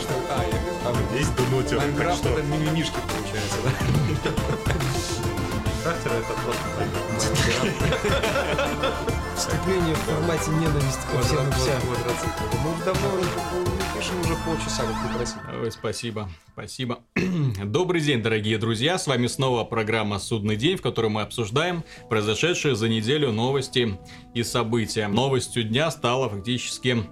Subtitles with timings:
[0.00, 0.14] что...
[0.30, 0.96] А, я там...
[1.16, 1.78] Есть донутер.
[1.78, 3.70] Майнкрафт это мимимишки получается, да?
[5.84, 6.64] Характер это просто
[9.36, 11.78] Вступление в формате ненависти ко всем и вся.
[12.64, 15.38] Мы давно уже пишем уже полчаса, как ты просил.
[15.62, 17.00] Ой, спасибо, спасибо.
[17.64, 18.98] Добрый день, дорогие друзья.
[18.98, 23.98] С вами снова программа «Судный день», в которой мы обсуждаем произошедшие за неделю новости
[24.34, 25.08] и события.
[25.08, 27.04] Новостью дня стало фактически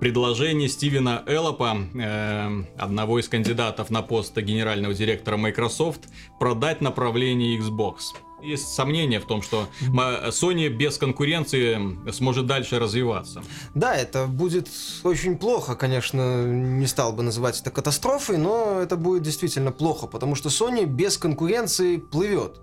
[0.00, 6.08] предложение Стивена Эллопа, э, одного из кандидатов на пост генерального директора Microsoft,
[6.38, 7.98] продать направление Xbox.
[8.42, 13.42] Есть сомнения в том, что Sony без конкуренции сможет дальше развиваться.
[13.74, 14.68] Да, это будет
[15.04, 20.34] очень плохо, конечно, не стал бы называть это катастрофой, но это будет действительно плохо, потому
[20.34, 22.60] что Sony без конкуренции плывет.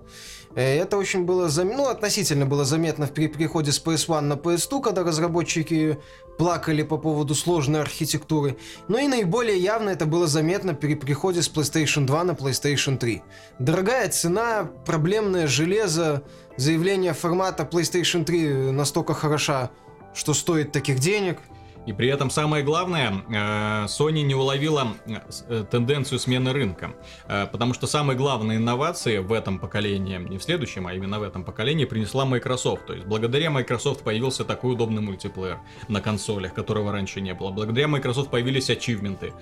[0.55, 4.81] Э, Это очень было, зам- ну, относительно было заметно при переходе с PS1 на PS2,
[4.81, 5.97] когда разработчики
[6.37, 8.57] плакали по поводу сложной архитектуры.
[8.87, 13.21] Но и наиболее явно это было заметно при переходе с PlayStation 2 на PlayStation 3.
[13.59, 16.23] Дорогая цена, проблемное железо,
[16.57, 19.71] заявление формата PlayStation 3 настолько хороша,
[20.13, 21.39] что стоит таких денег.
[21.85, 25.15] И при этом самое главное, э, Sony не уловила э,
[25.49, 26.91] э, тенденцию смены рынка.
[27.27, 31.43] Потому что самые главные инновации в этом поколении, не в следующем, а именно в этом
[31.43, 32.85] поколении, принесла Microsoft.
[32.85, 37.51] То есть благодаря Microsoft появился такой удобный мультиплеер на консолях, которого раньше не было.
[37.51, 39.33] Благодаря Microsoft появились ачивменты.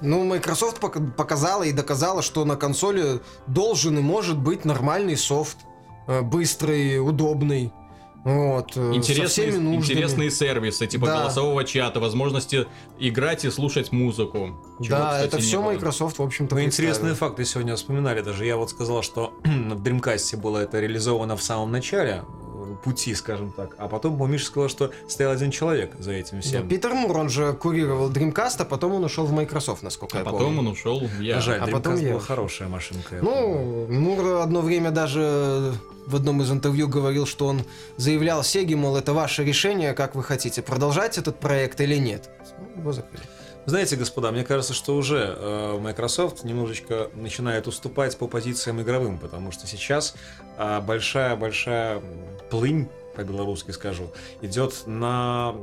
[0.00, 5.58] Ну, Microsoft пок- показала и доказала, что на консоли должен и может быть нормальный софт.
[6.06, 7.72] Быстрый, удобный.
[8.24, 11.18] Вот, э, со Интересные, интересные сервисы, типа Да.
[11.20, 12.66] голосового чата, возможности
[12.98, 14.56] играть и слушать музыку.
[14.80, 15.72] Чего, Да, кстати, это все было.
[15.72, 18.46] Microsoft, в общем-то, Мы интересные факты сегодня вспоминали даже.
[18.46, 22.22] Я вот сказал, что в Dreamcast было это реализовано в самом начале
[22.82, 23.74] пути, скажем так.
[23.78, 26.68] А потом Миша сказал, что стоял один человек за этим Да, всем.
[26.68, 30.24] Питер Мур, он же курировал Dreamcast, а потом он ушел в Microsoft, насколько А я
[30.24, 30.58] потом помню.
[30.60, 31.40] он ушел в я.
[31.40, 32.10] Жаль, а Dreamcast потом я.
[32.10, 33.16] была хорошая машинка.
[33.16, 33.86] я помню.
[33.88, 35.72] Ну, Мур одно время даже
[36.06, 37.62] в одном из интервью говорил, что он
[37.96, 42.28] заявлял Сеге, мол, это ваше решение, как вы хотите, продолжать этот проект или нет.
[42.76, 43.22] Его закрыли.
[43.64, 49.52] Знаете, господа, мне кажется, что уже э, Microsoft немножечко начинает уступать по позициям игровым, потому
[49.52, 50.16] что сейчас
[50.58, 52.02] а, большая-большая м,
[52.50, 55.54] плынь по-белорусски скажу, идет на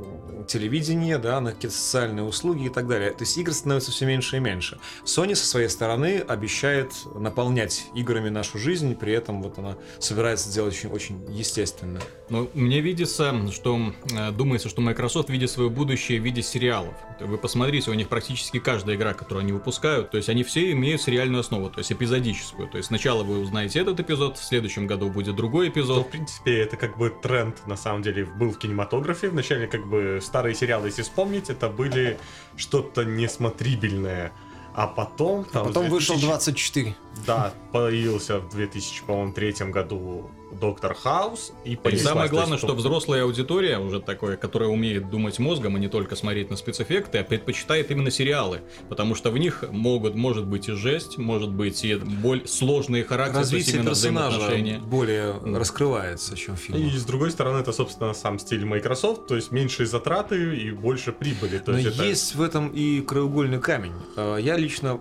[0.48, 3.10] телевидение, да, на какие-то социальные услуги и так далее.
[3.10, 4.78] То есть игр становится все меньше и меньше.
[5.04, 10.74] Sony со своей стороны обещает наполнять играми нашу жизнь, при этом вот она собирается делать
[10.74, 12.00] очень, очень естественно.
[12.28, 16.94] Ну, мне видится, что э, думается, что Microsoft видит свое будущее в виде сериалов.
[17.20, 21.02] Вы посмотрите, у них практически каждая игра, которую они выпускают, то есть они все имеют
[21.02, 22.68] сериальную основу, то есть эпизодическую.
[22.68, 26.06] То есть сначала вы узнаете этот эпизод, в следующем году будет другой эпизод.
[26.06, 29.28] в принципе, это как бы тренд, на самом деле, был в кинематографе.
[29.28, 32.18] Вначале, как бы, старые сериалы, если вспомнить, это были
[32.56, 34.32] что-то несмотрибельное.
[34.74, 35.46] А потом...
[35.50, 36.94] А Там, потом в вышел 2000 24.
[37.26, 41.52] Да, появился в 2003 году Доктор Хаус.
[41.64, 42.08] И, И понеслась.
[42.08, 45.88] самое То главное, есть, что взрослая аудитория, уже такое, которая умеет думать мозгом, а не
[45.88, 48.60] только смотреть на спецэффекты, а предпочитает именно сериалы.
[48.88, 53.40] Потому что в них могут, может быть и жесть, может быть и боль, сложные характеры,
[53.40, 54.40] Развитие персонажа
[54.84, 59.52] более раскрывается, чем в И с другой стороны, это, собственно, сам стиль Microsoft, то есть
[59.52, 61.58] меньшие затраты и больше прибыли.
[61.58, 63.92] То Но есть это- есть в этом и краеугольный камень.
[64.16, 65.00] Э, Я лично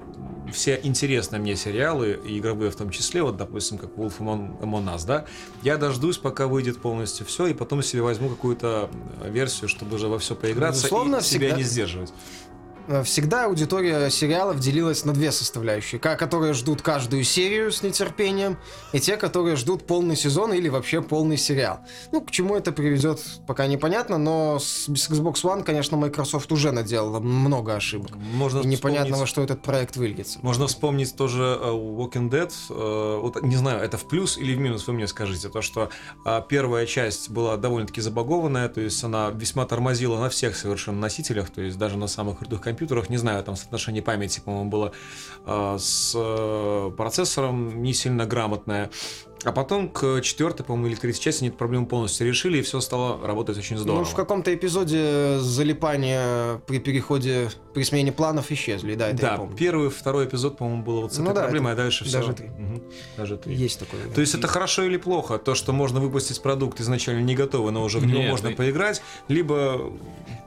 [0.51, 5.05] все интересные мне сериалы, игровые в том числе, вот, допустим, как Wolf Among, Among Us,
[5.05, 5.25] да,
[5.63, 8.89] я дождусь, пока выйдет полностью все, и потом себе возьму какую-то
[9.21, 12.13] э, версию, чтобы уже во все поиграться Безусловно, и себя всегда- не сдерживать.
[12.89, 15.99] Э, Всегда аудитория сериалов делилась на две составляющие.
[15.99, 18.57] Которые ждут каждую серию с нетерпением,
[18.93, 21.81] и те, которые ждут полный сезон или вообще полный сериал.
[22.11, 26.71] Ну, к чему это приведет, пока непонятно, но с, с Xbox One, конечно, Microsoft уже
[26.71, 28.15] наделала много ошибок.
[28.15, 30.39] Можно И непонятно, во что этот проект выльется.
[30.41, 32.51] Можно вспомнить тоже э, Walking Dead.
[32.69, 35.49] э, Вот, не знаю, это в плюс или в минус, вы мне скажите.
[35.49, 35.89] То, что
[36.49, 41.61] первая часть была довольно-таки забагованная, то есть она весьма тормозила на всех совершенно носителях, то
[41.61, 42.78] есть даже на самых крутых компьютерах.
[43.09, 44.91] Не знаю, там соотношение памяти, по-моему, было
[45.45, 48.89] э, с э, процессором не сильно грамотное.
[49.45, 52.81] А потом к четвертой, по-моему, или третьей части они эту проблему полностью решили, и все
[52.81, 53.99] стало работать очень здорово.
[54.01, 59.37] Ну, в каком-то эпизоде залипания при переходе, при смене планов исчезли, да, это я Да,
[59.37, 59.55] помню.
[59.55, 62.19] первый, второй эпизод, по-моему, было вот с Ну этой да, проблемой, это а дальше все.
[62.19, 62.49] даже три.
[63.15, 63.55] Даже три.
[63.55, 64.01] Есть такое.
[64.13, 65.37] То есть это хорошо или плохо?
[65.37, 68.55] То, что можно выпустить продукт изначально не готовый, но уже в него Нет, можно и-
[68.55, 69.91] поиграть, либо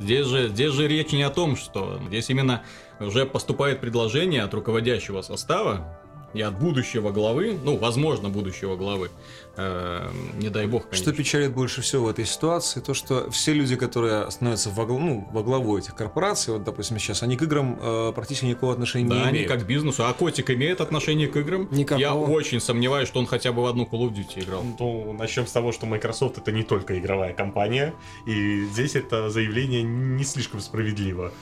[0.00, 2.62] Здесь же, здесь же речь не о том, что здесь именно
[2.99, 5.97] уже поступает предложение от руководящего состава
[6.34, 9.11] и от будущего главы, ну, возможно, будущего главы,
[9.56, 11.05] э, не дай бог, конечно.
[11.05, 15.29] Что печалит больше всего в этой ситуации, то что все люди, которые становятся во, ну,
[15.32, 19.17] во главу этих корпораций, вот, допустим, сейчас, они к играм э, практически никакого отношения Да,
[19.17, 19.50] не они имеют.
[19.52, 20.05] как к бизнесу.
[20.06, 21.69] А котик имеет отношение к играм?
[21.70, 22.00] Никакого.
[22.00, 24.64] Я очень сомневаюсь, что он хотя бы в одну Call of Duty играл.
[24.79, 27.94] Ну, начнем с того, что Microsoft это не только игровая компания,
[28.26, 31.32] и здесь это заявление не слишком справедливо.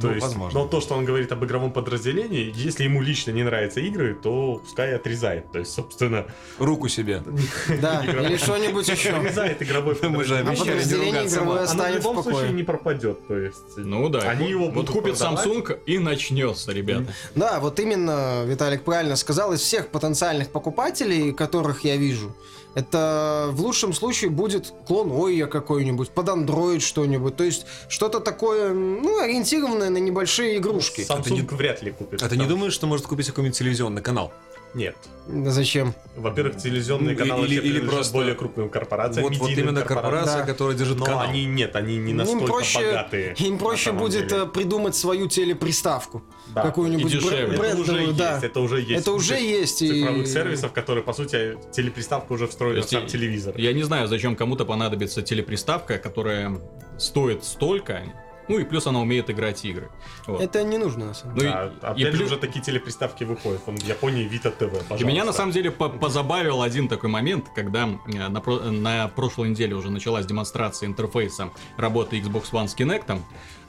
[0.00, 0.60] То Ну, есть, возможно.
[0.60, 4.60] но то, что он говорит об игровом подразделении, если ему лично не нравятся игры, то
[4.64, 5.52] пускай отрезает.
[5.52, 6.26] То есть, собственно,
[6.58, 7.22] Руку себе.
[7.80, 9.10] Да, или что-нибудь еще.
[9.10, 13.26] отрезает игровой А подразделение игровое Оно в любом случае не пропадет.
[13.28, 14.20] То есть, Ну да.
[14.30, 15.14] Они его будут купит.
[15.14, 17.06] Samsung и начнется, ребята.
[17.34, 22.34] Да, вот именно Виталик правильно сказал, из всех потенциальных покупателей, которых я вижу,
[22.74, 27.36] это в лучшем случае будет клон Ойя какой-нибудь, под Android что-нибудь.
[27.36, 31.02] То есть что-то такое, ну, ориентированное на небольшие игрушки.
[31.02, 32.22] Samsung вряд ли купит.
[32.22, 34.32] А ты не думаешь, что может купить какой-нибудь телевизионный канал?
[34.74, 34.96] Нет.
[35.26, 35.94] Зачем?
[36.16, 39.26] Во-первых, телевизионные Ну, каналы или- или просто- более крупным корпорациям.
[39.26, 40.46] Вот, вот именно корпорация, Да.
[40.46, 41.20] которая держит Но канал.
[41.22, 43.34] они нет, они не Им настолько проще, богатые.
[43.38, 44.42] им проще будет деле.
[44.42, 46.22] э, придумать свою телеприставку.
[46.54, 46.62] Да.
[46.62, 48.40] Какую-нибудь И бр- Это уже брендовую, есть, да.
[48.42, 49.00] это уже есть.
[49.02, 49.82] Это уже есть.
[49.82, 53.54] и- Цифровых сервисов, которые, по сути, телеприставка уже встроена в сам телевизор.
[53.56, 56.58] Я не знаю, зачем кому-то понадобится телеприставка, которая
[56.98, 58.02] стоит столько,
[58.48, 59.88] ну и плюс она умеет играть игры.
[60.26, 60.40] Вот.
[60.40, 61.50] Это не нужно, на самом деле.
[61.50, 63.60] Ну Да, и- и опять же, плюс- уже такие телеприставки выходят.
[63.66, 64.96] Вон в Японии Vita TV, пожалуйста.
[64.96, 69.08] И меня на самом деле по- позабавил один такой момент, когда э, на, про- на
[69.08, 73.20] прошлой неделе уже началась демонстрация интерфейса работы Xbox One с Kinect.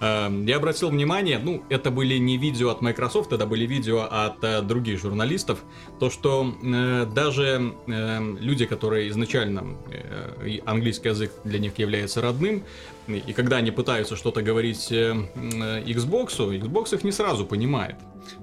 [0.01, 4.43] Э, Я обратил внимание, ну, это были не видео от Microsoft, это были видео от
[4.43, 5.59] э, других журналистов,
[5.99, 12.21] то, что э, даже э, люди, которые изначально э, и английский язык для них является
[12.21, 12.63] родным,
[13.07, 17.95] и когда они пытаются что-то говорить э, э, Xbox, Xbox их не сразу понимает.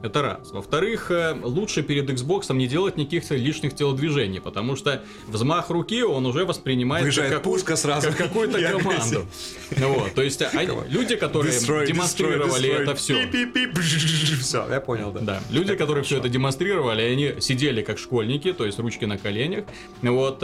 [0.03, 0.51] Это раз.
[0.53, 6.27] Во-вторых, э, лучше перед Xbox не делать никаких лишних телодвижений, потому что взмах руки он
[6.27, 8.09] уже воспринимает Выезжает как, пушка сразу.
[8.09, 9.27] как какую-то команду.
[9.77, 12.95] Вот, то есть они- люди, которые Destroy, демонстрировали destroy, это destroy.
[12.97, 13.27] все.
[13.27, 15.21] Пи-пи-пи, Все, я понял, да.
[15.21, 19.65] Да, люди, которые все это демонстрировали, они сидели как школьники, то есть ручки на коленях.
[20.03, 20.43] Вот,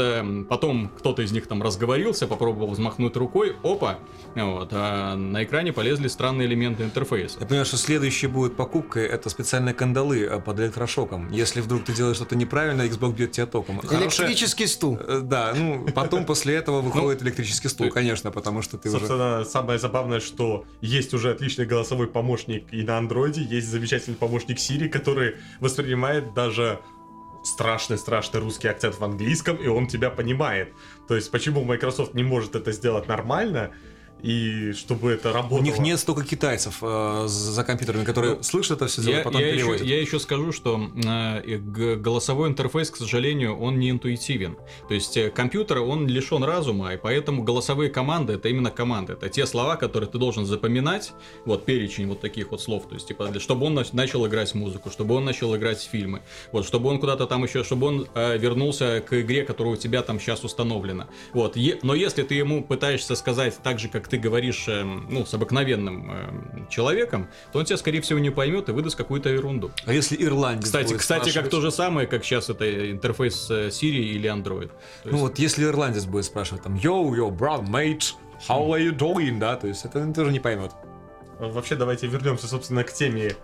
[0.48, 3.98] потом кто-то из них там разговорился, попробовал взмахнуть рукой, опа,
[4.34, 7.38] вот, а на экране полезли странные элементы интерфейса.
[7.40, 11.30] Я понимаю, что следующей будет покупкой это специальные кандалы э, под электрошоком.
[11.30, 13.80] Если вдруг ты делаешь что-то неправильно, Xbox бьет тебя током.
[13.90, 14.98] Электрический стул.
[15.00, 18.98] Э, Да, ну, потом после этого выходит электрический стул, ты- конечно, потому что ты уже...
[18.98, 24.58] Собственно, самое забавное, что есть уже отличный голосовой помощник и на андроиде, есть замечательный помощник
[24.58, 26.80] Siri, который воспринимает даже
[27.44, 30.72] страшный-страшный русский акцент в английском, и он тебя понимает.
[31.06, 33.70] То есть, почему Microsoft не может это сделать нормально,
[34.22, 35.60] и чтобы это У работало?
[35.62, 39.40] них нет столько китайцев э, за компьютерами, которые Ну, слышат это все, Я, делают, потом
[39.40, 39.86] я еще, переводят.
[39.86, 41.58] я еще скажу, что э,
[41.96, 44.56] голосовой интерфейс, к сожалению, он не интуитивен.
[44.88, 49.12] То есть э, компьютер, он лишен разума, и поэтому голосовые команды это именно команды.
[49.14, 51.12] Это те слова, которые ты должен запоминать,
[51.44, 54.54] вот перечень вот таких вот слов, то есть типа, для- чтобы он нач- начал играть
[54.54, 56.22] музыку, чтобы он начал играть фильмы,
[56.52, 60.02] вот, чтобы он куда-то там еще, чтобы он э, вернулся к игре, которая у тебя
[60.02, 61.06] там сейчас установлена.
[61.32, 65.24] Вот, Е- но если ты ему пытаешься сказать так же, как ты говоришь, э, ну,
[65.24, 69.70] с обыкновенным э, человеком, то он тебя, скорее всего, не поймет и выдаст какую-то ерунду.
[69.86, 73.68] А если ирландец Кстати, будет кстати, как то же самое, как сейчас это интерфейс э,
[73.68, 74.68] Siri или Android.
[74.68, 74.74] То
[75.04, 78.14] Ну есть- вот, если ирландец будет спрашивать там, yo, yo, bro, mate,
[78.48, 80.72] how are you doing, да, то есть это он тоже не поймет.
[81.38, 83.36] Вообще, давайте вернемся, собственно, к теме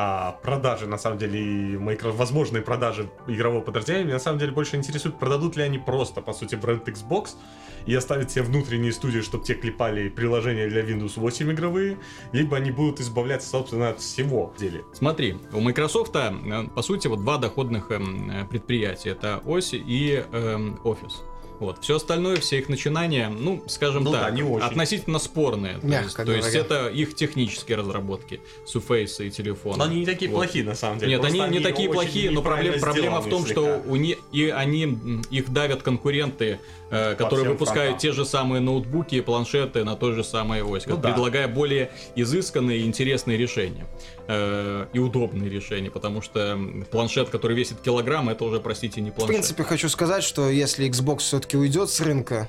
[0.00, 2.12] а, продажи, на самом деле, и микро...
[2.12, 4.04] возможные продажи игрового подразделения.
[4.04, 7.30] Меня, на самом деле, больше интересует, продадут ли они просто, по сути, бренд Xbox
[7.86, 11.98] и оставят себе внутренние студии, чтобы те клепали приложения для Windows 8 игровые,
[12.32, 14.84] либо они будут избавляться, собственно, от всего деле.
[14.92, 19.10] Смотри, у Microsoft, э, по сути, вот два доходных эм, э, предприятия.
[19.10, 21.22] Это ось и эм, офис.
[21.60, 21.78] Вот.
[21.82, 24.64] Все остальное, все их начинания, ну, скажем Ну так, да, не очень.
[24.64, 25.78] относительно спорные.
[25.78, 29.76] То Мягко есть, то есть это их технические разработки, суфейсы и телефоны.
[29.78, 30.36] Но они не такие Вот.
[30.38, 31.12] плохие, на самом деле.
[31.12, 33.90] Нет, Просто они не такие плохие, но проблем, проблема в том, сделаны что слегка.
[33.90, 34.98] у не, и они
[35.30, 36.60] их давят конкуренты,
[36.90, 38.10] э, которые выпускают фронтам.
[38.10, 41.08] те же самые ноутбуки и планшеты на той же самой ось, Ну да.
[41.08, 43.86] предлагая более изысканные и интересные решения
[44.28, 46.58] э, и удобные решения, потому что
[46.90, 49.34] планшет, который весит килограмм, это уже, простите, не В планшет.
[49.34, 52.48] принципе, хочу сказать, что если Xbox все-таки уйдет с рынка,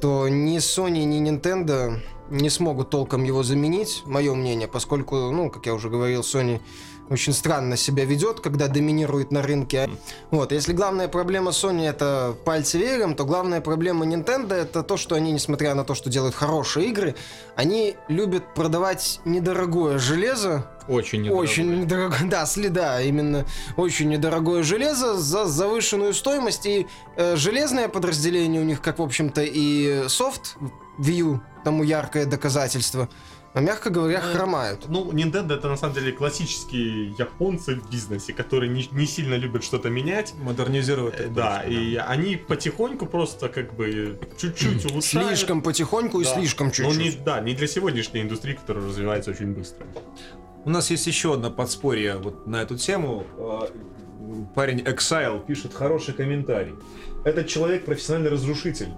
[0.00, 5.66] то ни Sony, ни Nintendo не смогут толком его заменить, мое мнение, поскольку, ну, как
[5.66, 6.60] я уже говорил, Sony
[7.08, 9.88] очень странно себя ведет, когда доминирует на рынке.
[10.30, 15.14] Вот, если главная проблема Sony это пальцы веером, то главная проблема Nintendo это то, что
[15.14, 17.14] они, несмотря на то, что делают хорошие игры,
[17.54, 21.40] они любят продавать недорогое железо, Очень недорого.
[21.42, 26.66] очень недорого, да, следа, именно очень недорогое железо за завышенную стоимость.
[26.66, 30.56] И э, железное подразделение у них, как, в общем-то, и софт
[30.98, 33.08] View, тому яркое доказательство,
[33.52, 34.84] а, мягко говоря, Э, хромают.
[34.88, 39.64] Ну, Nintendo это на самом деле классические японцы в бизнесе, которые не, не сильно любят
[39.64, 40.32] что-то менять.
[40.40, 41.18] Модернизировать.
[41.18, 45.26] Э, Да, и они потихоньку просто как бы чуть-чуть улучшают.
[45.28, 46.34] Слишком потихоньку и Да.
[46.34, 46.98] слишком Ну, чуть-чуть.
[46.98, 49.84] не, да, не для сегодняшней индустрии, которая развивается очень быстро.
[50.64, 53.24] У нас есть еще одно подспорье вот на эту тему.
[53.38, 53.66] Э,
[54.54, 56.74] Парень Exile пишет хороший комментарий.
[57.24, 58.88] Этот человек профессиональный разрушитель.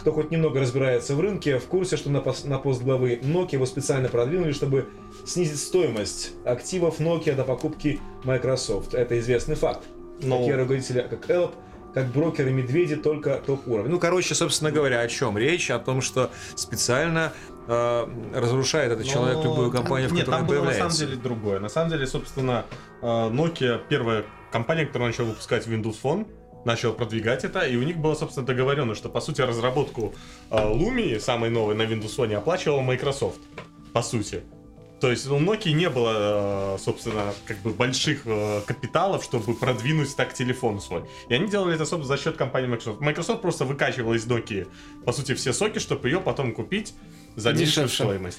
[0.00, 3.54] Кто хоть немного разбирается в рынке, в курсе, что на, пос- на пост главы Nokia
[3.54, 4.86] его специально продвинули, чтобы
[5.26, 8.94] снизить стоимость активов Nokia до покупки Microsoft.
[8.94, 9.84] Это известный факт.
[10.20, 10.38] Ну.
[10.38, 11.52] Такие руководители, как Элп,
[11.94, 13.90] как брокеры медведи, только топ уровень.
[13.90, 15.70] Ну, короче, собственно говоря, о чем речь?
[15.70, 17.32] О том, что специально
[17.66, 20.96] э, разрушает этот человек Но- любую компанию, в Нет, которой там было на появляется.
[20.96, 21.60] самом деле другое.
[21.60, 22.64] На самом деле, собственно,
[23.02, 26.26] э, Nokia первая компания, которая начала выпускать Windows Phone,
[26.64, 30.14] начала продвигать это, и у них было, собственно, договорено, что, по сути, разработку
[30.50, 33.40] э, Lumia, самой новой на Windows Phone, оплачивала Microsoft,
[33.92, 34.42] по сути.
[35.00, 40.14] То есть у Nokia не было, э, собственно, как бы больших э, капиталов, чтобы продвинуть
[40.16, 41.04] так телефон свой.
[41.28, 43.00] И они делали это, собственно, за счет компании Microsoft.
[43.00, 44.66] Microsoft просто выкачивала из Nokia,
[45.04, 46.94] по сути, все соки, чтобы ее потом купить
[47.36, 48.38] за меньшую стоимость.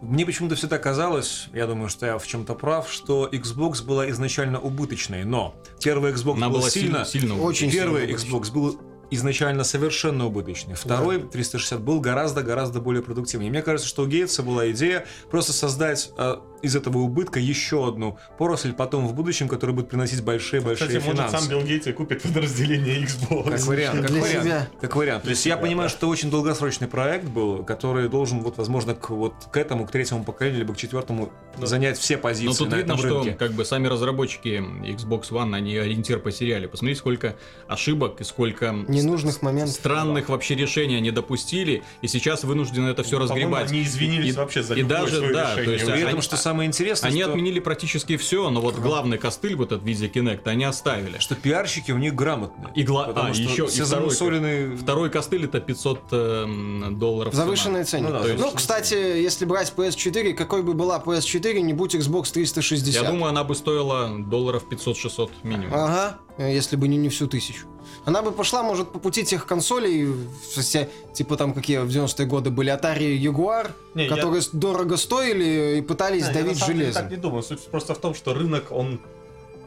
[0.00, 4.58] Мне почему-то всегда казалось, я думаю, что я в чем-то прав, что Xbox была изначально
[4.58, 8.16] убыточной, но первый Xbox Она был была сильно, сильно, сильно Очень первый сильно.
[8.16, 8.80] Xbox был
[9.10, 10.74] изначально совершенно убыточный.
[10.74, 13.48] Второй 360 был гораздо-гораздо более продуктивный.
[13.48, 17.86] И мне кажется, что у Гейтса была идея просто создать э, из этого убытка еще
[17.88, 21.38] одну поросль потом в будущем, которая будет приносить большие-большие Кстати, может, финансы.
[21.38, 23.50] сам Билл Гейтс и купит подразделение Xbox.
[23.50, 24.44] Как вариант, как Для вариант.
[24.44, 24.68] себя.
[24.80, 25.22] Как вариант.
[25.24, 25.96] То есть Для я себя, понимаю, да.
[25.96, 30.24] что очень долгосрочный проект был, который должен, вот, возможно, к, вот, к этому, к третьему
[30.24, 33.32] поколению, либо к четвертому занять все позиции Но Ну, тут на видно, этом что рынке.
[33.38, 36.66] как бы сами разработчики Xbox One, они ориентир потеряли.
[36.66, 37.36] Посмотрите, сколько
[37.68, 39.74] ошибок и сколько Ненужных моментов.
[39.74, 43.70] странных вообще решений они допустили, и сейчас вынуждены это все По-моему, разгребать.
[43.70, 45.64] Они извинились И- вообще за и любое даже, свое да, решение.
[45.64, 48.76] то есть При они- этом, что самое интересное, Они что, отменили практически все, но вот
[48.76, 51.18] главный костыль вот этот в виде Kinect они оставили.
[51.18, 52.72] что пиарщики у них грамотные.
[52.74, 54.76] И гла- а, что еще- и второй- замусоленные...
[54.76, 57.32] Второй костыль это 500 эм, долларов.
[57.32, 57.44] цена.
[57.44, 58.08] Завышенные цены.
[58.08, 62.32] Ну да, Ну, завышенные кстати, если брать PS4, какой бы была PS4, не будь Xbox
[62.32, 63.02] 360.
[63.02, 65.72] Я думаю, она бы стоила долларов 500-600 минимум.
[65.74, 67.66] Ага, э, если бы не, не всю тысячу.
[68.06, 70.08] Она бы пошла, может, по пути тех консолей,
[70.50, 74.96] все- типа там какие в 90-е годы были Atari Jaguar, Не, я- которые с- дорого
[74.96, 77.02] стоили и пытались Не, я на давить самом деле железом.
[77.02, 77.42] так не думаю.
[77.42, 79.00] Суть просто в том, что рынок, он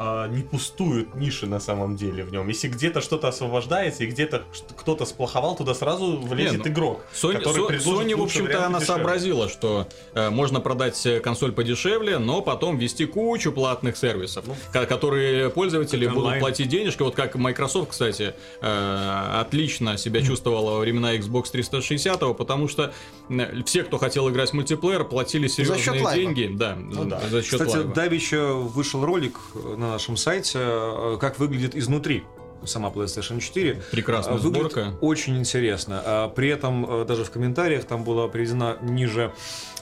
[0.06, 2.48] а, не пустуют ниши на самом деле в нем.
[2.50, 4.44] Если где-то что-то освобождается и где-то
[4.76, 7.06] кто-то сплоховал, туда сразу влезет ну, игрок.
[7.14, 8.86] Sony, который предложит Sony, в общем-то, она дешевле.
[8.86, 14.56] сообразила, что э, можно продать э, консоль подешевле, но потом ввести кучу платных сервисов, Ну,
[14.74, 16.40] ко- которые пользователи будут онлайн.
[16.42, 17.02] платить денежки.
[17.02, 22.94] Вот как Microsoft, кстати, э, отлично себя чувствовала во времена Xbox 360, потому что
[23.30, 26.50] э, все, кто хотел играть в мультиплеер, платили серьезные деньги.
[26.54, 27.22] Да, Ну да.
[27.30, 27.94] за счет Кстати, лайва.
[27.94, 29.38] давеча вышел ролик
[29.78, 32.24] на нашем сайте, э, как выглядит изнутри
[32.66, 33.82] сама PlayStation 4.
[33.92, 34.98] Прекрасная А, Выглядит сборка.
[35.02, 36.02] очень интересно.
[36.06, 39.34] А При этом э, даже в комментариях там была приведена ниже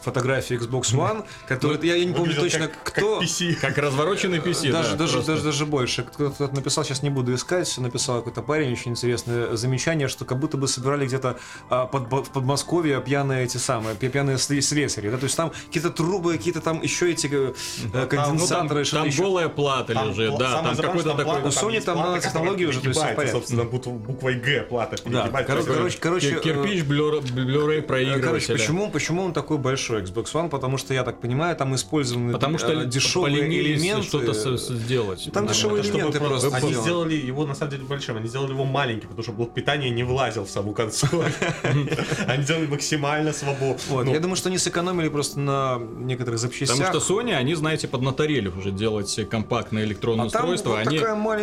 [0.02, 3.20] фотография Xbox One, которая я, я не помню точно как- кто.
[3.20, 3.56] Как PC.
[3.56, 5.32] Как развороченный PC, даже, да, даже, просто.
[5.34, 6.04] даже, даже больше.
[6.04, 10.58] Кто-то написал, сейчас не буду искать, написал какой-то парень, очень интересное замечание, что как будто
[10.58, 11.38] бы собирали где-то
[11.70, 15.10] а, под, в Подмосковье пьяные эти самые, пьяные слесари.
[15.10, 15.18] Да?
[15.18, 17.54] То есть там какие-то трубы, какие-то там еще эти э,
[17.84, 19.22] Ну, там, конденсаторы, что-то там еще.
[19.24, 21.24] голая плата Там лежит, да, там какой-то такой...
[21.24, 22.82] плата, У Sony там нанотехнологии которая уже,
[23.16, 27.82] то есть собственно, буквой Г плата Да, короче, короче, короче, Кир- Кирпич, блюр- Blu-ray Э,
[27.82, 28.26] проигрыватель.
[28.26, 30.50] Короче, почему, почему он такой большой Xbox One?
[30.50, 34.04] Потому что, я так понимаю, там использованы Потому что э, дешевые элементы.
[34.08, 35.30] что-то с- с- сделать.
[35.34, 38.52] Там дешевые Это чтобы элементы просто Они сделали его на самом деле большим, они сделали
[38.52, 41.32] его маленьким, потому что блок питания не влазил в саму консоль.
[42.28, 44.10] Они сделали максимально свободно.
[44.12, 46.78] Я думаю, что они сэкономили просто на некоторых запчастях.
[46.78, 50.80] Потому что Sony, они, знаете, поднаторели уже делать компактные электронные А устройства.
[50.80, 51.00] они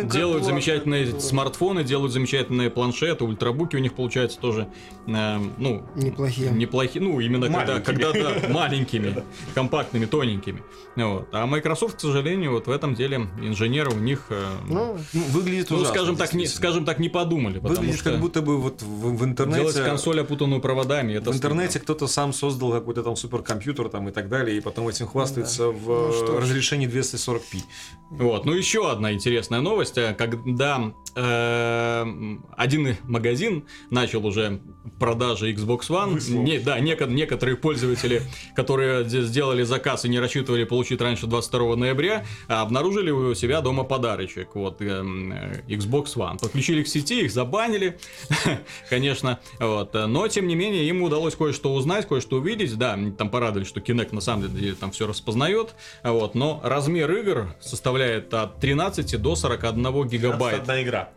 [0.09, 4.67] делают замечательные смартфоны делают замечательные планшеты, ультрабуки у них получаются тоже,
[5.07, 6.51] э, ну, Неплохие.
[6.51, 9.23] неплохие, ну, именно когда, когда да, маленькими,
[9.55, 10.63] компактными, тоненькими.
[10.95, 11.27] Вот.
[11.31, 15.71] А Microsoft, к сожалению, вот в этом деле инженеры у них, э, ну, Ну, Выглядит
[15.71, 19.15] ужасно, скажем так, не, скажем так, не подумали, Выглядит что как будто бы вот в,
[19.17, 19.61] в интернете...
[19.61, 21.83] делать консоль, опутанную проводами, это в интернете стыдно.
[21.83, 25.87] кто-то сам создал какой-то там суперкомпьютер там и так далее, и потом этим хвастается в
[25.87, 27.61] Ну что разрешении 240p.
[28.11, 32.05] Вот, ну еще одна интересная новость, э, когда э,
[32.57, 34.61] один магазин начал уже
[34.99, 36.41] продажи Xbox One, Выслал.
[36.43, 38.21] не, да, неко- некоторые пользователи,
[38.55, 43.61] которые де- сделали заказ и не рассчитывали получить раньше 22 ноября, а, обнаружили у себя
[43.61, 46.39] дома подарочек, вот, эм, э, Xbox One.
[46.39, 47.97] Подключили к сети, их забанили,
[48.89, 53.65] конечно, вот, но тем не менее им удалось кое-что узнать, кое-что увидеть, да, там порадовали,
[53.65, 59.17] что Kinect на самом деле там все распознает, вот, но размер игр составляет от 13
[59.17, 60.61] до 41 гигабайт.
[60.61, 61.09] Одна игра.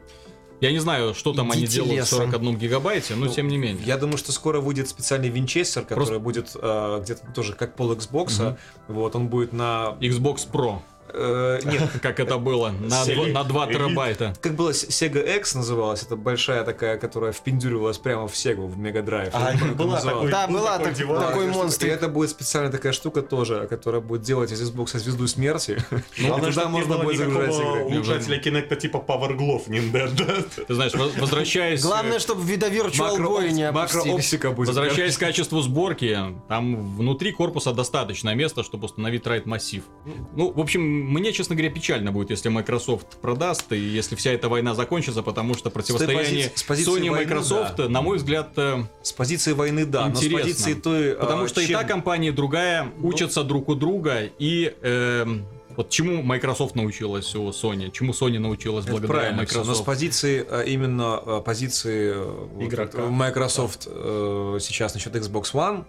[0.62, 2.19] Я не знаю, что там они Идите делают в лесом.
[2.31, 3.83] 41 гигабайте, но Ну, тем не менее.
[3.85, 7.92] Я думаю, что скоро выйдет специальный винчестер, который Просто- будет э, где-то тоже как пол
[7.92, 8.57] Xbox.
[8.87, 9.97] Вот, он будет на...
[10.00, 10.78] Xbox Pro,
[11.09, 13.73] э, нет, как это было, на, Sega два- на 2 Elite.
[13.73, 14.35] терабайта.
[14.40, 19.04] как было Sega X называлась, это большая такая, которая впендюривалась прямо в Sega, в Mega
[19.04, 19.30] Drive.
[19.32, 21.59] А, была такой- Да, был была такой такой Такая штука.
[21.59, 21.90] монстрик.
[21.90, 25.76] И это будет специальная такая штука тоже, которая будет делать из Xbox звезду смерти.
[26.16, 27.85] И Главное, туда чтобы не можно будет загружать игры.
[27.85, 30.49] улучшателя Kinect типа Power Glove Nintendo.
[30.66, 31.82] Ты знаешь, воз- возвращаясь...
[31.82, 33.71] Главное, чтобы вида Virtual Boy не.
[33.71, 34.68] Макрооптика будет.
[34.68, 36.18] Возвращаясь к качеству сборки,
[36.49, 39.82] там внутри корпуса достаточно места, чтобы установить райд массив.
[40.35, 44.49] Ну, в общем, мне, честно говоря, печально будет, если Microsoft продаст, и если вся эта
[44.49, 47.88] война закончится, потому что противостояние с позиции Sony и войны, Microsoft, да.
[47.88, 50.38] на мой взгляд, э, С позиции войны, да, но с Интересно.
[50.38, 51.12] позиции той...
[51.14, 55.46] Потому а, что и чем- та компания, и другая учатся друг у друга, и эм,
[55.76, 59.66] вот чему Microsoft научилась у Sony, чему Sony научилась Это благодаря правильно, всё, но с
[59.68, 59.87] Microsoft.
[59.87, 63.06] позиции а, именно а, позиции э, вот, Игрока.
[63.06, 65.84] Microsoft э, сейчас насчет Xbox One,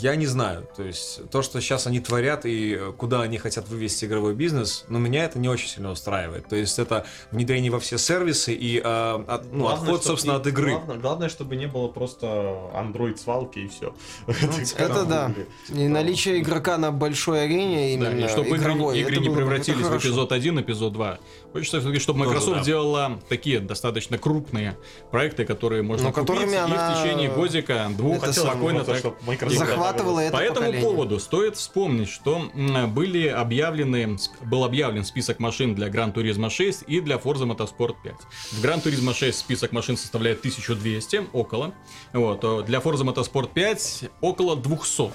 [0.00, 0.68] я не знаю.
[0.76, 4.84] То есть то, что сейчас они творят и э, куда они хотят вывести игровой бизнес,
[4.88, 6.48] но меня это не очень сильно устраивает.
[6.48, 10.40] То есть это внедрение во все сервисы и а, от- ну, Главное, отход, собственно, не-
[10.40, 10.70] от игры.
[10.72, 12.26] Главное, главное, чтобы не было просто
[12.74, 13.94] Android свалки и все.
[14.76, 15.32] Это да.
[15.68, 19.86] И наличие игрока на большой арене Да, именно и чтобы игры, игровой, игры не превратились
[19.86, 21.18] в эпизод 1, эпизод 2.
[21.56, 22.64] Хочется все-таки, чтобы Microsoft да.
[22.64, 24.76] делала такие достаточно крупные
[25.10, 29.14] проекты, которые можно Но купить которыми и она- в течение годика, двух Это спокойно Просто,
[29.38, 30.82] так Захватывало это По этому поколение.
[30.82, 32.50] поводу стоит вспомнить, что
[32.88, 38.14] были объявлены, был объявлен список машин для Gran Turismo 6 и для Forza Motorsport 5.
[38.52, 41.72] В Gran Turismo 6 список машин составляет 1200, около.
[42.12, 45.10] Вот, а для Forza Motorsport 5 около 200.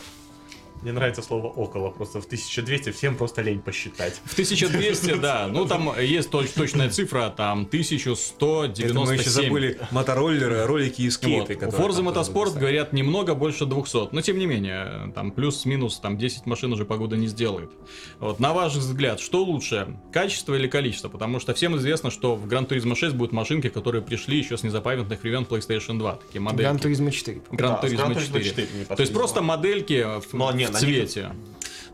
[0.81, 4.19] Мне нравится слово около, просто в 1200 всем просто лень посчитать.
[4.25, 9.43] В 1200, да, ну там есть точ- точная цифра, там Это мы еще 1197.
[9.43, 11.13] забыли мотороллеры, ролики и Вот.
[11.13, 11.53] скейты.
[11.56, 14.10] У которые Forza Motorsport, говорят, немного больше 200.
[14.12, 17.71] Но тем не менее, там плюс-минус, там 10 машин уже погода не сделает.
[18.19, 18.39] Вот.
[18.39, 21.10] На ваш взгляд, что лучше, качество или количество?
[21.10, 24.63] Потому что всем известно, что в Gran Turismo 6 будут машинки, которые пришли еще с
[24.63, 26.15] незапамятных времен PlayStation 2.
[26.15, 26.71] Такие модельки.
[26.71, 27.41] Gran Turismo 4.
[27.51, 28.43] Gran Turismo Gran Turismo 4.
[28.43, 31.31] 4 не То есть просто модельки в, Но не, в них- цвете.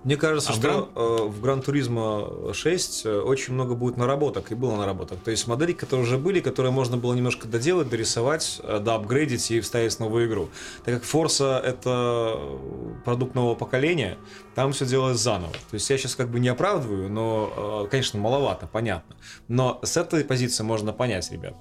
[0.03, 3.97] Мне кажется, А в что Гран- э, в Гран Туризмо 6 э, очень много будет
[3.97, 5.19] наработок, и было наработок.
[5.19, 9.59] То есть модели, которые уже были, которые можно было немножко доделать, дорисовать, э, доапгрейдить и
[9.59, 10.49] вставить в новую игру.
[10.85, 12.39] Так как Forza это
[13.03, 14.17] продукт нового поколения,
[14.55, 15.51] там все делалось заново.
[15.51, 19.15] То есть я сейчас как бы не оправдываю, но, конечно, маловато, понятно.
[19.47, 21.55] Но с этой позиции можно понять, ребят.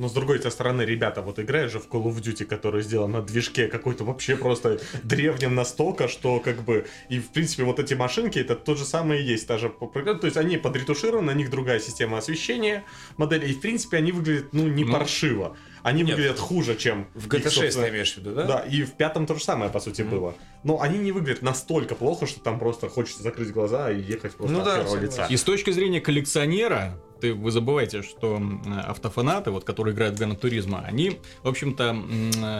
[0.00, 3.20] Но с другой стороны, ребята, вот играют же в Call of Duty, который сделан на
[3.20, 6.86] движке какой-то вообще просто древнем настолько, что как бы...
[7.10, 9.46] И в принципе вот эти машинки, это то же самое и есть.
[9.46, 12.82] Та же, то есть они подретушированы, на них другая система освещения
[13.18, 13.46] модели.
[13.50, 15.54] И в принципе они выглядят, ну, не Ну, паршиво.
[15.82, 16.16] Они нет.
[16.16, 17.06] выглядят хуже, чем...
[17.14, 18.44] В GTA 6 собственно, ты имеешь в виду, да?
[18.44, 20.34] Да, и в пятом то же самое, по сути, было.
[20.62, 24.52] Но они не выглядят настолько плохо, что там просто хочется закрыть глаза и ехать просто
[24.52, 25.26] Ну от да, первого лица.
[25.30, 28.40] И с точки зрения коллекционера, ты, вы забываете, что
[28.86, 31.92] автофанаты, вот, которые играют в Гран Туризма, они, в общем-то,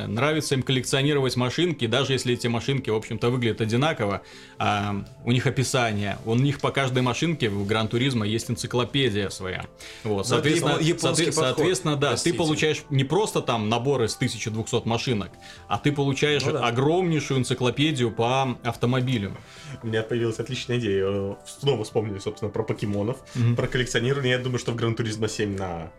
[0.07, 4.21] нравится им коллекционировать машинки, даже если эти машинки, в общем-то, выглядят одинаково,
[4.59, 9.65] а, у них описание, у них по каждой машинке в Гран Туризма есть энциклопедия своя.
[10.05, 12.33] Вот, Ну, соответственно, это японский соотве- подход, соответственно, да, простите.
[12.33, 15.31] ты получаешь не просто там набор из 1200 машинок,
[15.69, 16.67] а ты получаешь Ну да.
[16.67, 19.37] огромнейшую энциклопедию по автомобилю.
[19.83, 21.05] У меня появилась отличная идея.
[21.07, 23.57] Э, Снова вспомнили, собственно, про покемонов, Мгм.
[23.57, 24.33] про коллекционирование.
[24.33, 25.91] Я думаю, что в Gran Turismo 7 на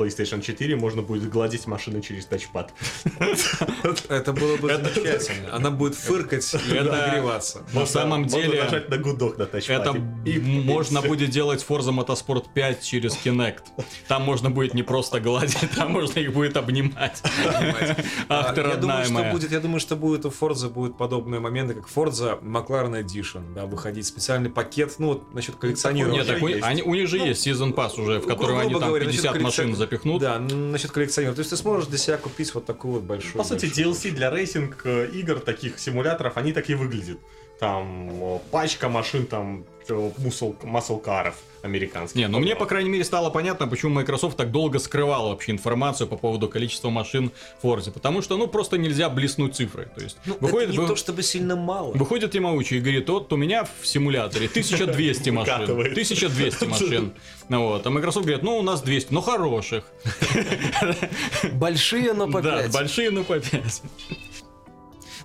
[0.00, 2.72] PlayStation 4 можно будет гладить машины через тачпад.
[4.08, 5.52] Это было бы замечательно.
[5.54, 7.62] Она будет фыркать и нагреваться.
[7.74, 9.80] На самом Можно деле, нажать на гудок на тачпаде.
[9.80, 13.62] это можно будет делать Forza Motorsport 5 через Kinect.
[14.08, 17.22] Там можно будет не просто гладить, там можно их будет обнимать.
[18.28, 19.32] А, думаю, родная что моя.
[19.32, 23.66] будет, я думаю, что будет у Forza будут подобные моменты, как Forza McLaren Edition, да,
[23.66, 26.24] выходить специальный пакет, ну вот насчет коллекционирования.
[26.24, 29.42] Нет, у, них же есть Season Pass уже, в котором они там говоря, насчет 50
[29.42, 30.20] машин запихнут.
[30.20, 31.36] Да, насчет коллекционирования.
[31.36, 33.34] То есть ты сможешь для себя купить вот такую вот большую.
[33.38, 37.18] По сути, большую- DLC для racing э, игр, таких симуляторов, они так и выглядят.
[37.58, 39.64] Там э, пачка машин, там
[40.18, 42.16] muscle, muscle car ов американских.
[42.16, 46.06] Не, ну мне, по крайней мере, стало понятно, почему Microsoft так долго скрывал вообще информацию
[46.08, 47.30] по поводу количества машин
[47.62, 47.90] в Forza.
[47.90, 49.86] Потому что, ну, просто нельзя блеснуть цифрой.
[49.94, 51.92] То есть, Ну, выходит, это не вы- то чтобы сильно мало.
[51.92, 55.54] выходит Ямаучи и говорит, вот у меня в симуляторе 1200 машин.
[55.54, 55.92] Выкатывает.
[55.92, 57.12] 1200 машин.
[57.50, 57.86] Ну Вот.
[57.86, 59.84] А Microsoft говорит, ну, у нас 200, но хороших.
[61.52, 62.72] Большие, но по Да, пять.
[62.72, 63.82] большие, ну, по 5.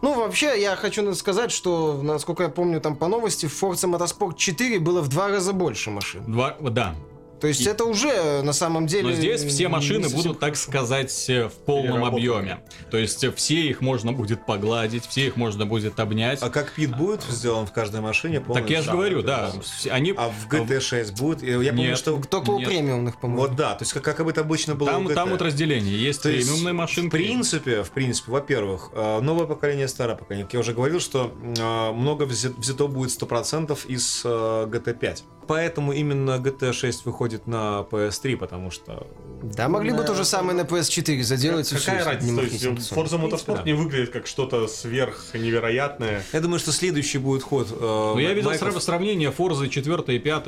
[0.02, 4.36] Ну, вообще, я хочу сказать, что, насколько я помню, там по новости, в Forza Motorsport
[4.36, 6.24] 4 было в два раза больше машин.
[6.26, 6.96] Два, да.
[7.40, 9.10] То есть И- это уже на самом деле...
[9.10, 12.60] Но здесь все машины совсем будут, так сказать, э, в полном объеме.
[12.92, 16.40] То есть э, все их можно будет погладить, все их можно будет обнять.
[16.42, 18.40] А кокпит будет сделан в каждой машине?
[18.40, 19.52] Так я же говорю, да.
[19.90, 20.14] Они...
[20.16, 21.44] А в GT6 будет?
[21.44, 21.98] Я помню, Нет.
[21.98, 22.20] что...
[22.22, 22.70] Только у Нет.
[22.70, 23.42] премиумных, по-моему.
[23.42, 25.14] Вот да, то есть как, как это обычно было Там, у GT.
[25.14, 25.98] там вот разделение.
[25.98, 27.10] Есть То есть, премиумные машинки.
[27.10, 30.46] В принципе, в принципе, во-первых, э, новое поколение, старое поколение.
[30.46, 34.28] Как я уже говорил, что э, много взя- взято будет 100% из э,
[34.72, 35.24] GT5.
[35.48, 39.08] Поэтому именно GT6 выходит на PS3, потому что...
[39.44, 42.36] Да, могли бы то же самое на PS4 заделать и Какая разница?
[42.36, 42.92] То есть.
[42.92, 43.64] Forza Motorsport да.
[43.64, 46.24] не выглядит как что-то сверх невероятное.
[46.34, 47.68] Я думаю, что следующий будет ход...
[47.72, 50.46] э, Но я видел майков- срав- сравнение Forza 4 и 5.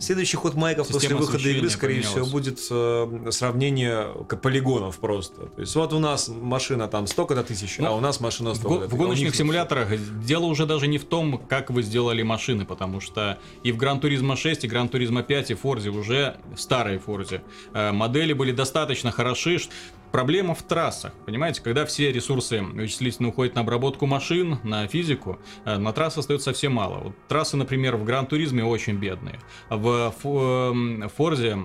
[0.00, 4.08] Следующий ход майков после Система выхода игры, скорее всего, будет э, сравнение
[4.42, 5.46] полигонов просто.
[5.46, 8.56] То есть вот у нас машина там столько-то тысяч, Ну, а у нас машина В,
[8.56, 8.92] столько-то в.
[8.92, 9.88] А у гоночных симуляторах
[10.24, 14.00] дело уже даже не в том, как вы сделали машины, потому что и в Gran
[14.00, 17.40] Turismo 6, и Gran Turismo 5, и Forza уже старые Forza.
[17.74, 19.58] э, Модели были достаточно хороши.
[20.12, 25.78] Проблема в трассах, понимаете, когда все ресурсы вычислительно уходят на обработку машин, на физику, э,
[25.78, 26.98] на трассы остается совсем мало.
[26.98, 29.40] Вот трассы, например, в Гран Туризме очень бедные.
[29.70, 31.58] В Фо- Форзе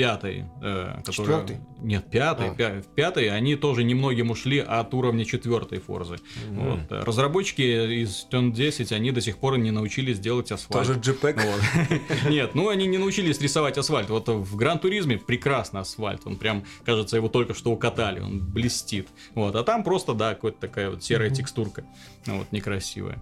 [0.00, 1.56] пятый, э, который- Четвертый?
[1.80, 2.54] Нет, пятый, А.
[2.54, 6.16] пя- в пятый, они тоже немногим ушли от уровня четвертой Форзы.
[6.50, 6.80] Вот.
[6.90, 7.62] э, Разработчики
[8.02, 10.86] из Turn 10, они до сих пор не научились делать асфальт.
[10.86, 11.40] Тоже JPEG.
[11.40, 12.30] Вот.
[12.30, 14.10] Нет, ну они не научились рисовать асфальт.
[14.10, 16.22] Вот в Гран Туризме прекрасный асфальт.
[16.26, 18.20] Он прям, кажется, его только что укатали.
[18.20, 19.08] Он блестит.
[19.34, 19.54] Вот.
[19.56, 21.84] А там просто, да, какая-то такая вот серая текстурка.
[22.26, 23.18] Ну, Вот, некрасивая.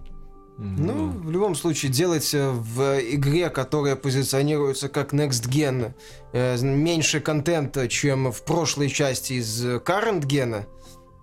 [0.57, 5.93] Ну, в любом случае, делать э, в игре, которая позиционируется как Next Gen,
[6.31, 10.65] э, меньше контента, чем в прошлой части из Current Gen,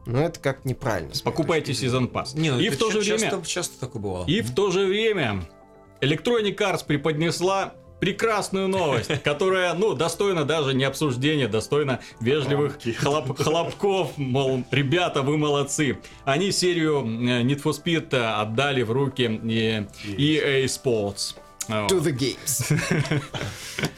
[0.05, 1.13] ну, это как неправильно.
[1.25, 2.35] Покупайте сезон пас.
[2.35, 3.31] Не, ну и это в то же ча- время...
[3.31, 4.27] Часто, часто такое бывало.
[4.27, 5.49] И в то же время
[6.01, 14.19] Electronic Arts преподнесла прекрасную новость, которая, ну, достойна даже не обсуждения, достойна вежливых хлоп- хлопков,
[14.19, 15.97] мол, ребята, вы молодцы.
[16.25, 19.87] Они серию э, Need for Speed э, отдали в руки э,
[20.19, 21.37] EA Sports.
[21.69, 22.73] To the games.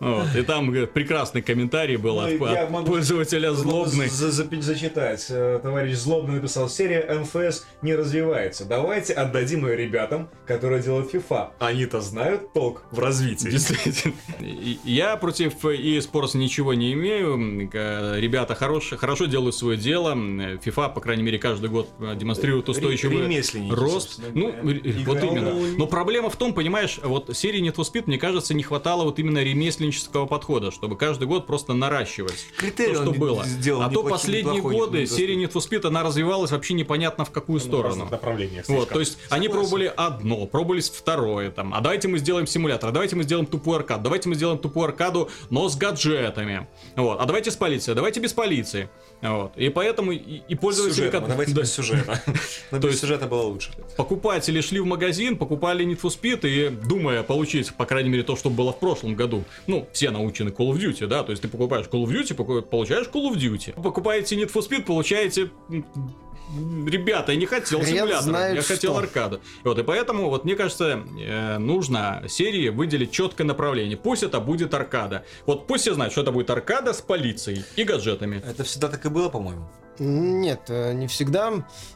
[0.00, 0.34] Вот.
[0.36, 4.08] И там прекрасный комментарий был от, Ну, от могу- пользователя злобный.
[4.08, 5.26] За- за- зачитать.
[5.30, 8.64] Э, Товарищ Злобный написал, серия МФС не развивается.
[8.64, 11.50] Давайте отдадим ее ребятам, которые делают FIFA.
[11.58, 13.48] Они-то знают толк в развитии.
[13.50, 14.14] Действительно.
[14.40, 17.68] И- Я против EA Sports ничего не имею.
[17.72, 20.14] Э, Ребята хорошие, хорошо делают свое дело.
[20.14, 24.20] FIFA, по крайней мере, каждый год демонстрирует устойчивый рост.
[24.34, 24.54] Ну,
[25.06, 25.50] вот именно.
[25.52, 29.04] Ну, Но проблема в том, понимаешь, вот серии Need for Speed, мне кажется, не хватало
[29.04, 29.38] вот именно
[29.88, 33.44] ремесленнического подхода, чтобы каждый год просто наращивать Критерий то, что было.
[33.44, 35.36] сделал а то последние годы серия.
[35.36, 37.88] Need for Speed, она развивалась вообще непонятно в какую В сторону.
[37.88, 42.46] разных направлениях Вот, то есть они пробовали одно, пробовали второе, там, а давайте мы сделаем
[42.46, 46.66] симулятор, а давайте мы сделаем тупую аркаду, давайте мы сделаем тупую аркаду, но с гаджетами,
[46.96, 48.88] вот, а давайте с полицией, а давайте без полиции,
[49.22, 52.22] вот, и поэтому и, и пользователи, Сюжетом, как- Давайте да, без сюжета.
[52.70, 53.70] Но без сюжета было лучше.
[53.96, 58.36] покупатели шли в магазин, покупали Need for Speed и, думая получить, по крайней мере, то,
[58.36, 61.48] что было в прошлом году, ну, все научены Call of Duty, да, то есть ты
[61.48, 63.80] покупаешь Call of Duty, получаешь Call of Duty.
[63.80, 65.50] Покупаете Need for Speed, получаете...
[66.86, 69.00] Ребята, я не хотел Хрен симулятора, знает я хотел что.
[69.00, 69.40] аркаду.
[69.64, 73.98] Вот, и поэтому, вот мне кажется, э, нужно серии выделить четкое направление.
[73.98, 75.26] Пусть это будет аркада.
[75.44, 78.42] Вот пусть все знают, что это будет аркада с полицией и гаджетами.
[78.48, 79.68] Это всегда так и было, по-моему.
[79.98, 81.52] Нет, э, не всегда.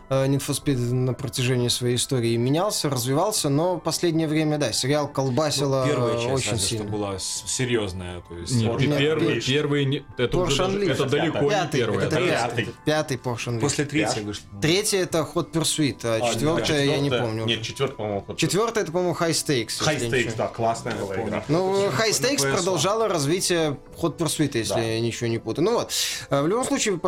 [0.09, 5.09] Э, Need for Speed на протяжении своей истории менялся, развивался, но последнее время, да, сериал
[5.09, 6.85] колбасило Ну, первая часть, очень разве сильно.
[6.85, 8.21] что была серьезная.
[8.29, 12.05] То есть, Нет, Нет, первый, первый, не- это, уже это далеко не Пятый, первый.
[12.05, 12.75] это пятый, пятый.
[12.85, 13.61] пятый Porsche Unleashed.
[13.61, 14.45] после третьей вышла.
[14.61, 17.45] Третий это Hot Pursuit, а, А, четвертое я не помню.
[17.47, 18.37] Нет, четвертый, по-моему, ход.
[18.37, 19.81] Четвертое это, по-моему, High Stakes.
[19.81, 21.45] High не Stakes, да, классная была игра.
[21.49, 22.53] Ну, High на Stakes PS1.
[22.57, 24.81] продолжало развитие Hot Pursuit, если Да.
[24.81, 25.65] я ничего не путаю.
[25.65, 25.91] Ну вот,
[26.31, 26.99] э, в любом случае, в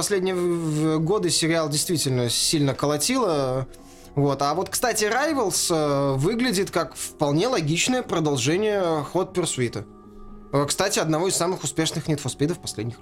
[0.98, 3.66] годы сериал действительно сильно колотило.
[4.14, 4.42] Вот.
[4.42, 8.80] А вот, кстати, Rivals э, выглядит как вполне логичное продолжение
[9.12, 9.84] Hot Pursuit.
[10.52, 12.96] Э, Кстати, одного из самых успешных Need for Speed последних.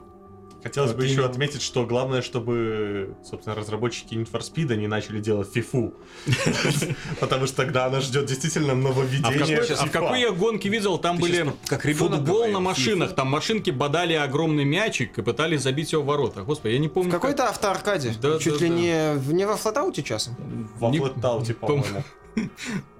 [0.62, 1.28] Хотелось бы Вот еще именно.
[1.28, 5.94] отметить, что главное, чтобы, собственно, разработчики Need for Speed не начали делать фифу.
[7.20, 9.38] Потому что тогда она ждет действительно А в, нововведение.
[9.38, 9.90] какой, а в FIFA.
[9.90, 11.52] какой я гонке видел, там были
[11.94, 16.42] футбол на машинах, там машинки бодали огромный мячик и пытались забить его в ворота.
[16.42, 17.10] Господи, я не В помню.
[17.10, 18.14] какой-то автоаркаде.
[18.40, 20.36] Чуть ли не, во флотауте часом.
[20.78, 22.04] Во Flatout, по-моему.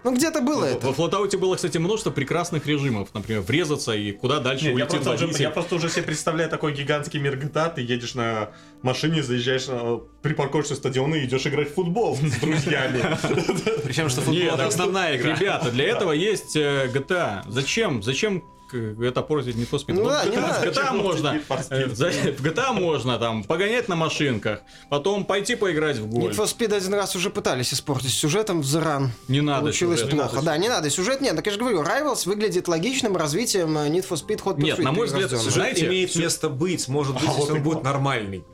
[0.05, 0.87] Ну, где-то было это.
[0.87, 3.11] Во флотауте было, кстати, множество прекрасных режимов.
[3.15, 6.51] Например, врезаться и куда дальше Нет, я, уйти просто уже, я просто уже себе представляю
[6.51, 8.51] такой гигантский мир GTA, ты едешь на
[8.83, 13.01] машине, заезжаешь, э, припаркуешься на стадион и идешь играть в футбол с друзьями.
[13.85, 15.37] Причем, что футбол это основная игра.
[15.37, 17.43] Ребята, для этого есть э, GTA.
[17.49, 18.03] Зачем?
[18.03, 19.85] Зачем к- это портить не Speed?
[19.95, 20.73] Ну Вот да, в не GTA надо.
[20.73, 22.27] в GTA можно Need for Speed.
[22.29, 26.39] э, в GTA можно там погонять на машинках, потом пойти поиграть в Need гольф.
[26.39, 29.09] for Speed один раз уже пытались испортить сюжетом в The Run.
[29.29, 30.15] Не надо Получилось сюжет.
[30.17, 30.43] плохо.
[30.43, 30.91] да, не надо.
[30.91, 31.37] Сюжет нет.
[31.37, 34.63] Так я же говорю, Rivals выглядит логичным развитием э, Need for Speed Hot Pursuit.
[34.63, 37.51] Нет, на мой взгляд, сюжет- Знаете, имеет всё- место быть, может быть, А, если вот
[37.51, 38.45] он будет нормальный.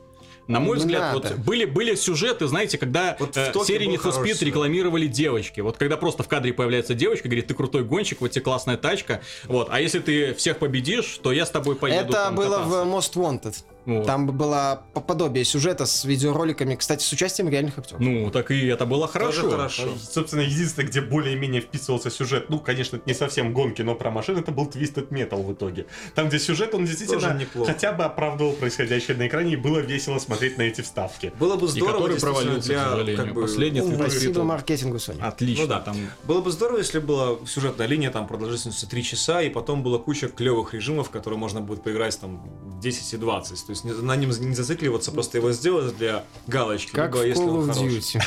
[0.49, 1.29] На мой Не взгляд, надо.
[1.29, 5.61] вот были, были сюжеты, знаете, когда Вот в э, серии Need for Speed рекламировали девочки.
[5.61, 9.21] Вот когда просто в кадре появляется девочка, говорит, ты крутой гонщик, вот тебе классная тачка.
[9.45, 12.83] Вот, а если ты всех победишь, то я с тобой поеду Это там было кататься.
[12.83, 13.55] в Most Wanted.
[13.85, 14.05] Вот.
[14.05, 18.01] Там было по- подобие сюжета с видеороликами, кстати, с участием реальных актеров.
[18.01, 19.41] Ну, так и это было хорошо.
[19.43, 19.89] Тоже хорошо.
[20.11, 24.39] Собственно, единственное, где более-менее вписывался сюжет, ну, конечно, это не совсем гонки, но про машины,
[24.39, 25.87] это был Twisted Metal в итоге.
[26.15, 30.57] Там, где сюжет, он действительно хотя бы оправдывал происходящее на экране, и было весело смотреть
[30.57, 31.31] на эти вставки.
[31.39, 33.17] Было бы И здорово, который действительно, провалился, для, к сожалению.
[33.25, 33.95] как бы, Последний ну.
[33.95, 35.21] Спасибо маркетингу Sony.
[35.21, 35.79] Отлично, Ну да.
[35.79, 39.97] там Было бы здорово, если была сюжетная линия там продолжительностью 3 часа, и потом была
[39.99, 42.43] куча клевых режимов, которые можно будет поиграть там
[42.81, 43.68] 10 и 20.
[43.69, 46.89] То есть не- на нем не зацикливаться, просто его сделать для галочки.
[46.91, 48.19] Как либо в если Call он of хороший.
[48.19, 48.23] Duty.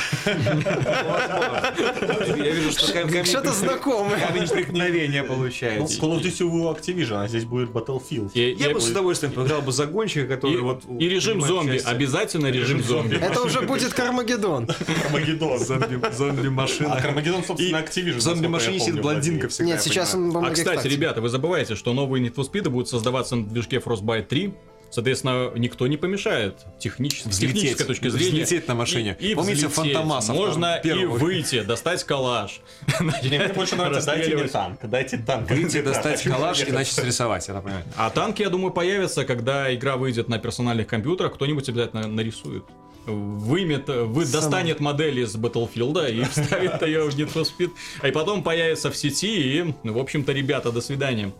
[2.45, 4.25] Я вижу, что камень Что-то знакомое.
[4.25, 5.99] камень преткновения Ну, получается.
[6.01, 8.31] Call of Duty у Activision, а здесь будет Battlefield.
[8.33, 10.83] Я бы с удовольствием поиграл бы за гонщика, который и- вот...
[10.97, 13.15] и режим зомби, обязательно режим зомби.
[13.17, 14.69] Это уже будет Кармагеддон.
[15.07, 15.57] Армагеддон.
[15.59, 16.93] Зомби- Зомби-машина.
[16.93, 18.19] А Кармагеддон, собственно, И Activision.
[18.21, 19.71] Зомби-машине сидит блондинка всегда.
[19.73, 23.35] Нет, сейчас он А, кстати, ребята, вы забываете, что новые Need for Speed будут создаваться
[23.35, 24.53] на движке Frostbite 3.
[24.93, 27.55] Соответственно, никто не помешает технически, с Взлететь.
[27.55, 28.43] технической точки зрения.
[28.43, 29.17] Взлететь на машине.
[29.19, 29.67] И, и Помните.
[29.67, 32.61] Фантомаса Можно и выйти, достать калаш.
[32.99, 35.49] Не, Мне больше нравится, дайте мне танк, дайте танк.
[35.49, 37.83] Выйти, достать калаш и начать рисовать, я так понимаю.
[37.97, 42.63] А танки, я думаю, появятся, когда игра выйдет на персональных компьютерах, кто-нибудь обязательно нарисует.
[43.07, 48.09] Вымет, вы Сам- достанет модель из Battlefield и вставит ее в Need for Speed, а
[48.09, 51.31] и потом появится в сети, и, в общем-то, ребята, до свидания.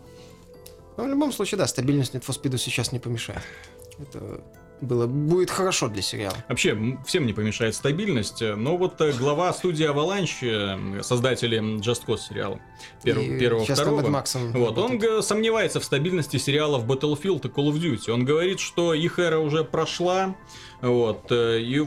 [0.96, 3.42] Ну, в любом случае, да, стабильность Need for Speed сейчас не помешает.
[3.98, 4.40] Это
[4.80, 6.36] было, будет хорошо для сериала.
[6.48, 6.76] Вообще,
[7.06, 12.18] всем не помешает стабильность, э, но вот э, глава студии Avalanche, э, создатели Just Cause
[12.28, 12.58] сериала,
[13.04, 14.00] перв- И первого, второго,
[14.52, 15.00] вот, он работает.
[15.00, 18.10] г- сомневается в стабильности сериалов Battlefield и Call of Duty.
[18.10, 20.34] Он говорит, что их эра уже прошла,
[20.82, 21.86] вот, и,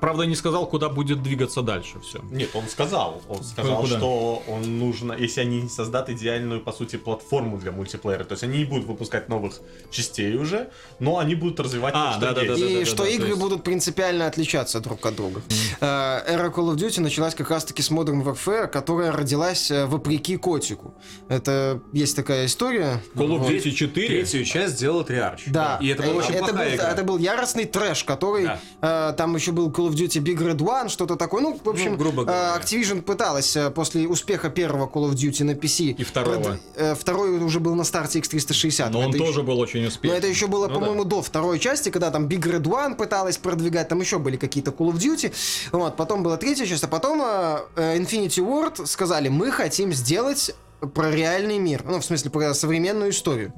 [0.00, 2.20] правда, не сказал, куда будет двигаться дальше все.
[2.30, 3.96] Нет, он сказал, он сказал, Куда?
[3.98, 8.42] что он нужно, если они не создадут идеальную, по сути, платформу для мультиплеера, то есть
[8.44, 12.54] они не будут выпускать новых частей уже, но они будут развивать А, то, что да-да-да-да.
[12.64, 12.82] есть.
[12.82, 15.42] И что то игры есть- будут принципиально отличаться друг от друга.
[15.80, 20.36] Э, Эра Call of Duty началась как раз-таки с Modern Warfare, которая родилась э, вопреки
[20.36, 20.94] котику.
[21.28, 23.02] Это есть такая история.
[23.14, 23.48] Call of.
[23.48, 25.40] Duty 4 Третью часть сделал Triarch.
[25.46, 26.90] Да, И это была Э, очень это плохая был, игра.
[26.90, 29.10] это был яростный трэш, который Да.
[29.10, 31.42] э, там еще был Call of Duty Big Red One, что-то такое.
[31.42, 32.56] Ну, в общем, Ну, грубо говоря.
[32.60, 35.92] Activision пыталась э, после успеха первого Call of Duty на PC.
[35.92, 36.36] И второго.
[36.40, 38.90] прод- э, второй уже был на старте X360.
[38.90, 40.18] но он тоже еще- был очень но успешный.
[40.18, 40.80] это еще было, Ну да.
[40.80, 44.70] по-моему, до второй части, когда там Big Red One пыталась продвигать, там еще были какие-то
[44.72, 45.32] Call of Duty.
[45.72, 50.54] Вот, потом была третья часть, а потом э, Infinity Ward сказали, мы хотим сделать
[50.94, 53.54] про реальный мир, ну, в смысле, про современную историю.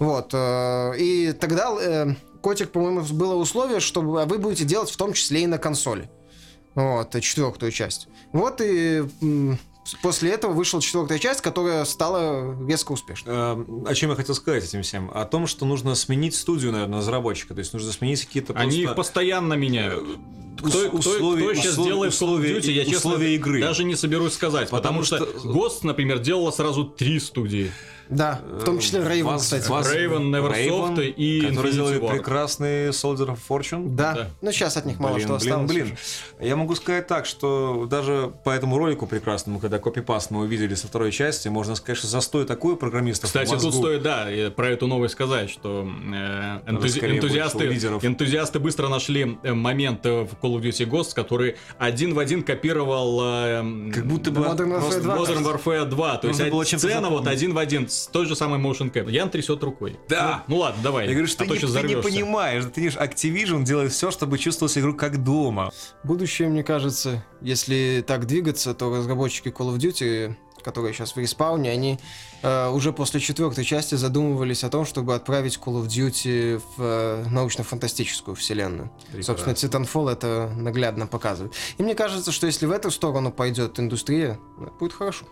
[0.00, 0.34] Вот.
[0.34, 1.68] И тогда,
[2.44, 6.10] Котик, по-моему, было условие, что вы будете делать в том числе и на консоли.
[6.74, 8.06] Вот, э, четвертую часть.
[8.34, 9.02] Вот и
[10.02, 13.34] после этого вышла четвертая часть, которая стала резко успешной.
[13.34, 15.10] Э, О чем я хотел сказать этим всем?
[15.14, 17.54] О том, что нужно сменить студию, наверное, разработчика.
[17.54, 18.96] То есть нужно сменить какие-то Они их просто...
[18.96, 20.04] постоянно меняют.
[20.58, 23.34] Кто, ус- кто- условия- кто сейчас условия- делает Call of условия- Duty, я честно условия
[23.36, 23.60] игры.
[23.62, 27.72] даже не соберусь сказать, потому, Потому что, что- Ghost, например, делала сразу три студии.
[28.08, 29.68] Да, в том числе Raven, Вас- кстати.
[29.68, 32.10] вас- Raven, Neversoft Raven, и Которые сделали Ward.
[32.12, 33.94] прекрасный Soldier of Fortune.
[33.94, 34.12] Да.
[34.14, 34.30] Да.
[34.42, 35.70] ну сейчас от них мало Блин, что блин, осталось.
[35.72, 35.84] блин.
[36.38, 36.46] уже.
[36.46, 40.86] Я могу сказать так, что даже по этому ролику прекрасному, когда копипаст мы увидели со
[40.86, 43.70] второй части, можно сказать, что застой такой программистов Кстати, мозгу.
[43.70, 47.66] тут стоит, да, про эту новость сказать, что э, энтузи- энтузиасты,
[48.02, 52.42] энтузиасты быстро нашли э, момент э, в Call of Duty Ghosts, который один в один
[52.42, 55.16] копировал э, Как будто бы Modern Warfare просто 2.
[55.16, 56.16] Modern Warfare 2.
[56.18, 59.10] То есть сцена вот один в один с той же самой motion cap.
[59.10, 59.98] Ян трясет рукой.
[60.08, 60.44] Да.
[60.46, 61.06] Ну, ну ладно, давай.
[61.06, 64.10] Я говорю, что а то ты, не, ты не понимаешь, ты видишь, Activision делает все,
[64.10, 65.70] чтобы чувствовать игру как дома.
[66.02, 71.70] Будущее, мне кажется, если так двигаться, то разработчики Call of Duty, которые сейчас в респауне,
[71.70, 72.00] они
[72.42, 77.24] э, уже после четвертой части задумывались о том, чтобы отправить Call of Duty в э,
[77.28, 78.90] научно-фантастическую вселенную.
[79.20, 81.54] Собственно, Titanfall это наглядно показывает.
[81.78, 84.38] И мне кажется, что если в эту сторону пойдет индустрия,
[84.80, 85.26] будет хорошо.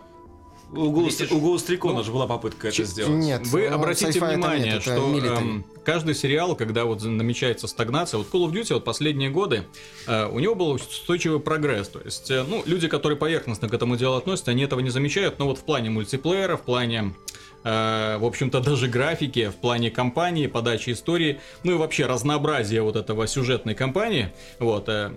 [0.75, 3.13] У Ghost, Видишь, у Ghost Recon ну, же была попытка это сделать.
[3.13, 8.27] Нет, Вы ну, обратите внимание, нет, что эм, каждый сериал, когда вот намечается стагнация, вот
[8.31, 9.65] Call of Duty вот последние годы,
[10.07, 11.89] э, у него был устойчивый прогресс.
[11.89, 15.37] То есть, э, ну, люди, которые поверхностно к этому делу относятся, они этого не замечают,
[15.37, 20.47] но вот в плане мультиплеера, в плане э, в общем-то, даже графики, в плане кампании,
[20.47, 25.11] подачи истории, ну и вообще разнообразия вот этого сюжетной кампании, вот, э,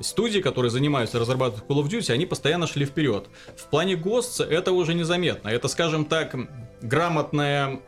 [0.00, 3.26] студии, которые занимаются разрабатыванием Call of Duty, они постоянно шли вперед.
[3.56, 5.48] В плане Ghosts это уже незаметно.
[5.48, 6.34] Это, скажем так,
[6.82, 7.80] грамотное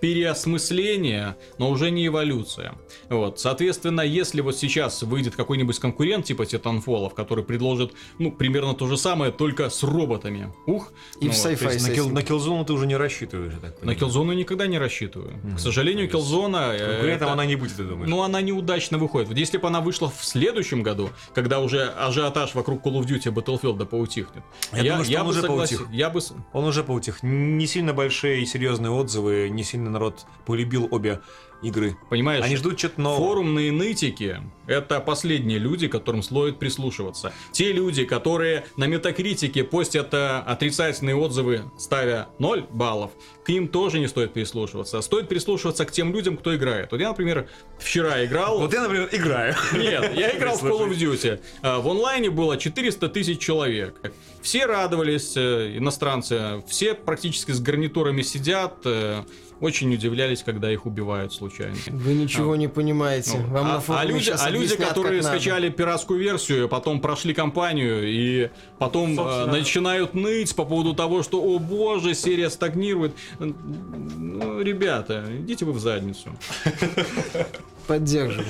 [0.00, 2.74] переосмысление, но уже не эволюция.
[3.08, 8.86] Вот, соответственно, если вот сейчас выйдет какой-нибудь конкурент типа Titanfall, который предложит, ну, примерно то
[8.86, 10.52] же самое, только с роботами.
[10.66, 10.92] Ух!
[11.20, 11.44] И ну в вот.
[11.44, 12.12] на, естественно.
[12.14, 13.98] на Killzone ты уже не рассчитываешь, я так На понимаю.
[13.98, 15.34] Killzone никогда не рассчитываю.
[15.56, 16.74] К сожалению, Killzone...
[16.74, 18.08] э, Конкурентом это- она не будет, ты думаешь?
[18.08, 19.28] ну, она неудачно выходит.
[19.28, 23.32] Вот если бы она вышла в следующем году, когда уже ажиотаж вокруг Call of Duty
[23.32, 25.94] Battlefield поутихнет, Я думаю, что он бы уже согласен- поутих.
[25.94, 26.20] Я бы...
[26.52, 27.22] Он уже поутих.
[27.22, 31.20] Не сильно большие и серьезные отзывы, не сильно народ полюбил обе
[31.64, 31.96] игры.
[32.10, 33.28] Понимаешь, Они ждут что-то нового.
[33.28, 37.32] форумные нытики— это последние люди, которым стоит прислушиваться.
[37.52, 43.10] Те люди, которые на метакритике постят э, отрицательные отзывы, ставя 0 баллов,
[43.44, 45.00] к ним тоже не стоит прислушиваться.
[45.02, 46.92] Стоит прислушиваться к тем людям, кто играет.
[46.92, 47.48] Вот я, например,
[47.78, 48.58] вчера играл...
[48.60, 49.54] Вот я, например, играю.
[49.72, 51.40] Нет, я играл в Call of Duty.
[51.62, 54.00] А, В онлайне было 400 тысяч человек.
[54.42, 59.22] Все радовались, э, иностранцы, все практически с гарнитурами сидят, э,
[59.64, 61.74] очень удивлялись, когда их убивают случайно.
[61.86, 63.38] Вы ничего не понимаете.
[63.38, 65.38] Ну, Вам а, на а люди, а люди, которые как надо.
[65.38, 71.42] скачали пиратскую версию, потом прошли кампанию и потом э, начинают ныть по поводу того, что,
[71.42, 73.14] о боже, серия стагнирует.
[73.38, 76.28] Ну, ребята, идите вы в задницу.
[77.86, 78.46] Поддерживаю.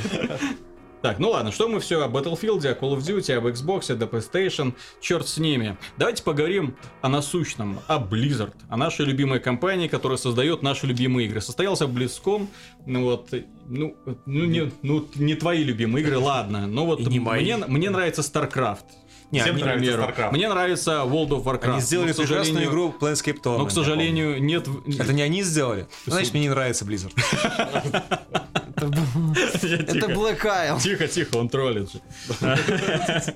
[1.04, 4.06] Так, ну ладно, что мы все о Battlefield, о Call of Duty, об Xbox, о
[4.06, 5.76] PlayStation, черт с ними.
[5.98, 11.42] Давайте поговорим о насущном, о Blizzard, о нашей любимой компании, которая создает наши любимые игры.
[11.42, 12.48] Состоялся BlizzCon,
[12.86, 13.34] ну вот,
[13.66, 17.42] ну, ну, не, ну, не твои любимые игры, ладно, но вот не мои.
[17.42, 18.84] мне, мне нравится StarCraft.
[19.30, 20.02] Не, Всем к нравится примеру.
[20.04, 20.32] StarCraft.
[20.32, 21.70] Мне нравится World of Warcraft.
[21.70, 23.58] они сделали но, прекрасную игру Planescape Torment.
[23.58, 24.66] Но, к сожалению, нет...
[24.98, 25.86] Это не они сделали?
[26.06, 27.12] Значит, мне не нравится Blizzard.
[29.62, 30.06] Это.
[30.06, 30.80] Black Isle.
[30.80, 32.00] Тихо, тихо, он троллит же.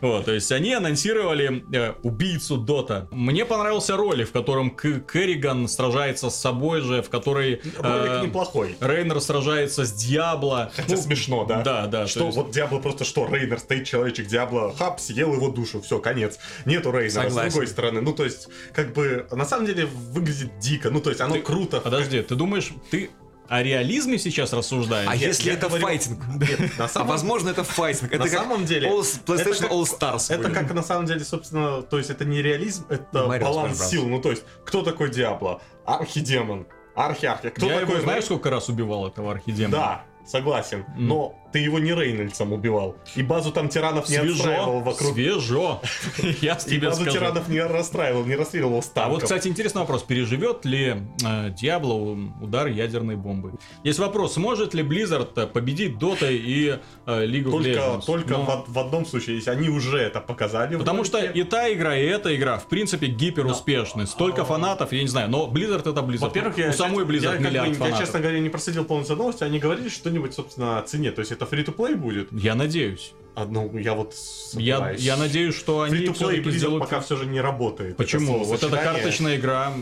[0.00, 3.08] Вот, то есть они анонсировали э, убийцу Дота.
[3.10, 8.76] Мне понравился ролик, в котором Керриган сражается с собой же, в которой Ролик э, неплохой.
[8.80, 10.70] Рейнер сражается с Диабло.
[10.74, 11.62] Хотя смешно, да?
[11.62, 12.06] Да, да.
[12.06, 16.38] Что вот Диабло просто что, Рейнер стоит человечек, Диабло, хап, съел его душу, все, конец.
[16.64, 18.00] Нету Рейнера, с другой стороны.
[18.00, 20.90] Ну, то есть, как бы, на самом деле, выглядит дико.
[20.90, 21.80] Ну, то есть, оно круто.
[21.80, 23.10] Подожди, ты думаешь, ты
[23.50, 25.08] о реализме сейчас рассуждаешь?
[25.10, 26.20] А Я- если я это говорю- файтинг?
[26.40, 28.10] Нет, на А самом возможно, это файтинг.
[28.12, 30.32] Это на как самом деле, All- это PlayStation как- All Stars.
[30.32, 30.54] Это будет.
[30.58, 34.08] как на самом деле, собственно, то есть это не реализм, это Марио баланс сил.
[34.08, 35.60] Ну, то есть, кто такой Диабло?
[35.84, 36.66] Архидемон.
[36.94, 37.50] Архи-архи.
[37.50, 39.76] Кто Я такой его, знаешь, сколько раз убивал этого архидемона?
[39.76, 40.84] Да, согласен.
[40.96, 41.08] М.
[41.08, 42.96] Но ты его не Рейнольдсом убивал.
[43.16, 45.14] И базу там тиранов не отстраивал Свежо, вокруг.
[45.14, 45.80] свежо.
[46.40, 47.18] Я И тебе базу скажу.
[47.18, 50.02] тиранов не расстраивал, не расстреливал с А вот, кстати, интересный вопрос.
[50.02, 53.52] Переживет ли э, Диабло удар ядерной бомбы?
[53.84, 58.04] Есть вопрос, сможет ли Blizzard победить Dota и э, League of Только, Legends?
[58.06, 60.76] только Ну, в, од- в одном случае, если они уже это показали.
[60.76, 64.06] Потому что и та игра, и эта игра, в принципе, гипер успешны.
[64.06, 65.28] Столько фанатов, я не знаю.
[65.30, 66.18] Но Blizzard это Blizzard.
[66.18, 67.98] Во-первых, у я, самой я, Blizzard бы- миллиард я, фанатов.
[68.00, 71.10] честно говоря, не проследил полностью новости, они говорили что-нибудь, собственно, о цене.
[71.10, 72.28] То есть это free-to-play будет?
[72.32, 73.12] Я надеюсь.
[73.34, 74.14] А, ну, я вот
[74.54, 76.82] Я, я надеюсь, что они все-таки сделают...
[76.82, 77.96] пока все же не работает.
[77.96, 78.38] Почему?
[78.40, 79.72] Это Вот эта карточная игра,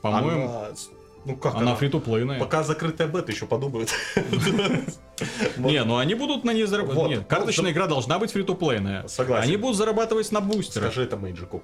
[0.00, 0.68] по-моему, Она-
[1.24, 2.40] Ну как она фри-то-плейная.
[2.40, 3.90] Пока закрытая бета еще подумают.
[5.56, 7.10] Не, ну они будут на ней зарабатывать.
[7.10, 9.06] Нет, карточная игра должна быть фри-то-плейная.
[9.06, 9.44] Согласен.
[9.48, 10.86] Они будут зарабатывать на бустерах.
[10.92, 11.62] Скажи это Мейджику.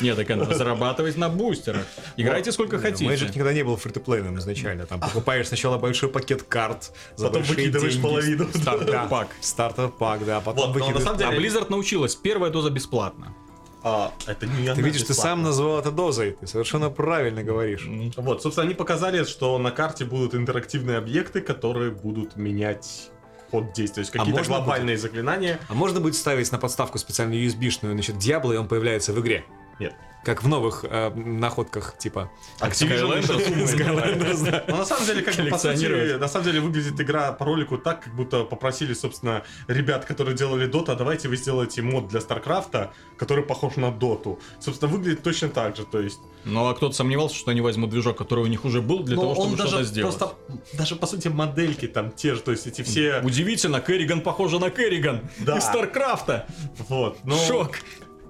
[0.00, 1.84] Нет, так это зарабатывать на бустерах.
[2.16, 3.04] Играйте сколько хотите.
[3.26, 4.86] никогда не был фритуплейным изначально.
[4.86, 8.48] Там покупаешь сначала большой пакет карт, Потом выкидываешь половину.
[8.54, 9.28] Стартер Пак.
[9.40, 10.40] Стартер пак, да.
[10.40, 13.34] Потом выкидываешь- А Blizzard научилась, первая доза бесплатна.
[13.82, 16.36] А, это не Ты видишь, ты сам назвал это дозой.
[16.40, 17.86] Ты совершенно правильно говоришь.
[18.16, 23.10] Вот, собственно, они показали, что на карте будут интерактивные объекты, которые будут менять
[23.50, 23.94] ход действия.
[23.94, 25.58] То есть какие-то можно глобальные заклинания.
[25.68, 29.44] А можно будет ставить на подставку специальную USB-шную, значит, Диабло, и он появляется в игре?
[29.78, 29.94] Нет.
[30.28, 32.30] Как в новых э, находках, типа.
[32.60, 33.22] Activision
[33.64, 34.44] Skylanders.
[34.50, 34.64] да.
[34.68, 37.78] Но на самом деле, как бы, по сути, на самом деле выглядит игра по ролику
[37.78, 42.92] так, как будто попросили, собственно, ребят, которые делали Dota, давайте вы сделаете мод для Старкрафта,
[43.16, 44.38] который похож на Доту.
[44.60, 46.18] Собственно, выглядит точно так же, то есть...
[46.44, 49.22] Ну а кто-то сомневался, что они возьмут движок, который у них уже был, для Но
[49.22, 50.14] того, чтобы что-то сделать.
[50.14, 50.36] просто,
[50.74, 53.22] даже по сути модельки там те же, то есть эти все...
[53.24, 55.56] Удивительно, Керриган похожа на Керриган Да.
[55.56, 56.46] из Старкрафта.
[56.90, 57.34] Вот, но...
[57.34, 57.78] Шок.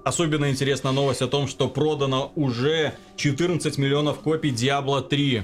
[0.09, 5.43] Особенно интересна новость о том, что продано уже 14 миллионов копий Diablo 3.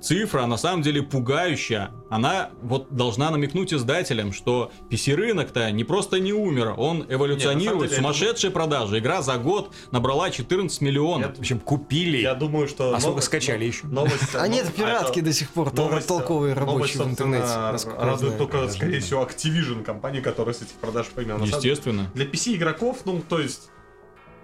[0.00, 1.90] Цифра на самом деле пугающая.
[2.08, 7.90] Она вот должна намекнуть издателям, что PC-рынок-то не просто не умер, он эволюционирует.
[7.90, 9.00] деле, я Сумасшедшие продажи.
[9.00, 11.36] Игра за год набрала 14 миллионов.
[11.36, 12.16] В общем, купили.
[12.18, 12.94] Я думаю, что...
[12.94, 13.86] А сколько скачали еще?
[13.86, 14.34] Новость...
[14.34, 17.48] А нет, пиратки это- до сих пор толковые рабочие в интернете.
[17.48, 21.36] я Радует только, скорее всего, Activision, компания, которая с этих продаж поймет.
[21.36, 22.10] Деле, Естественно.
[22.14, 23.68] Для PC-игроков, ну, то есть...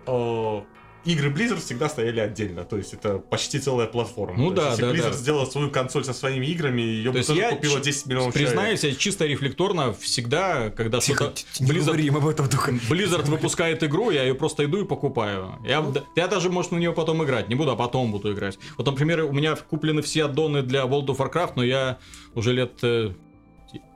[0.07, 0.61] э,
[1.07, 4.37] Игры Blizzard всегда стояли отдельно, то есть это почти целая платформа.
[4.37, 5.17] Ну То да, есть, да, если Blizzard да.
[5.17, 8.35] сделала свою консоль со своими играми, ее То бы тоже я купило ч- 10 миллионов
[8.35, 8.51] человек.
[8.51, 11.41] Признаюсь, я чисто рефлекторно всегда, когда Тихо, что-то...
[11.65, 12.73] не Blizzard- говорим об этом только.
[12.73, 15.55] Blizzard выпускает игру, я ее просто иду и покупаю.
[15.65, 15.83] Я,
[16.17, 18.59] я даже, может, на нее потом играть не буду, а потом буду играть.
[18.77, 21.99] Вот, например, у меня куплены все аддоны для World of Warcraft, но я
[22.35, 22.79] уже лет...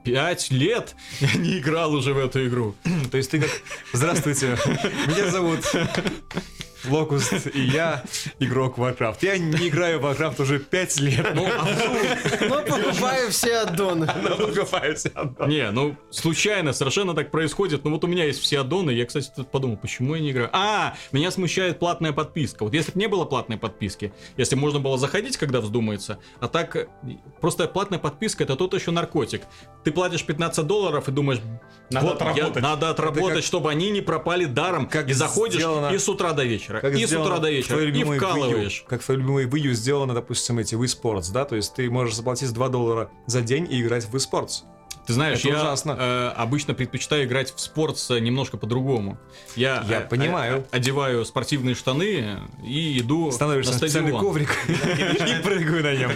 [0.05, 2.75] Пять лет я не играл уже в эту игру.
[3.11, 3.51] То есть ты как...
[3.93, 4.59] Здравствуйте,
[5.07, 5.61] меня зовут
[6.89, 8.03] Локуст, и я
[8.39, 9.19] игрок Warcraft.
[9.23, 11.27] Я не играю в Warcraft уже 5 лет.
[11.35, 11.67] Ну, а
[12.49, 14.07] Но покупаю все аддоны.
[14.23, 15.47] Но покупаюсь одно.
[15.47, 17.85] Не, ну, случайно, совершенно так происходит.
[17.85, 20.51] Ну, вот у меня есть все аддоны, я, кстати, тут подумал, почему я не играю.
[20.53, 22.65] А, меня смущает платная подписка.
[22.65, 26.89] Вот если бы не было платной подписки, если можно было заходить, когда вздумается, а так,
[27.41, 29.43] просто платная подписка это тот еще наркотик.
[29.85, 31.41] Ты платишь 15 долларов и думаешь,
[31.91, 32.63] Надо вот, я- отработать.
[32.63, 34.87] надо отработать, как- чтобы они не пропали даром.
[34.89, 37.51] как и заходишь сделано- и с утра до вечера, Как и с сделано утра до
[37.51, 38.85] вечера, и вкалываешь.
[38.89, 41.45] Как в твоей любимой Wii U сделано, допустим, эти Wii Sports, да?
[41.45, 44.65] То есть ты можешь заплатить 2 доллара за день и играть в Wii Sports.
[45.07, 45.97] Ты знаешь, Это я ужасно.
[45.99, 49.19] э, обычно предпочитаю играть в спорт с- немножко по-другому.
[49.57, 50.65] Я, Я э, понимаю.
[50.73, 54.21] э, одеваю спортивные штаны и иду Становишься на специальный стадион.
[54.27, 56.11] коврик и прыгаю на нем.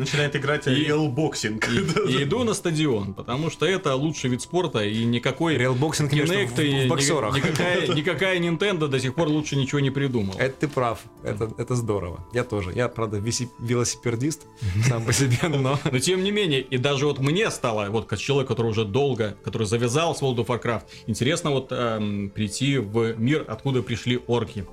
[0.00, 2.08] Начинает играть Boxing.
[2.08, 6.60] И, иду на стадион, потому что это лучший вид спорта, и никакой между- Kinect в-
[6.60, 7.34] и боксерах.
[7.34, 10.36] ни- никакая, Nintendo до сих пор лучше ничего не придумала.
[10.38, 12.24] Это ты прав, это, это здорово.
[12.32, 12.72] Я тоже.
[12.74, 14.46] Я, правда, велосипедист
[14.88, 15.78] сам по себе, но...
[15.90, 19.36] Но тем не менее, и даже вот мне стало, вот как человек, который уже долго,
[19.44, 24.64] который завязал с World of Warcraft, интересно вот эм, прийти в мир, откуда пришли орки.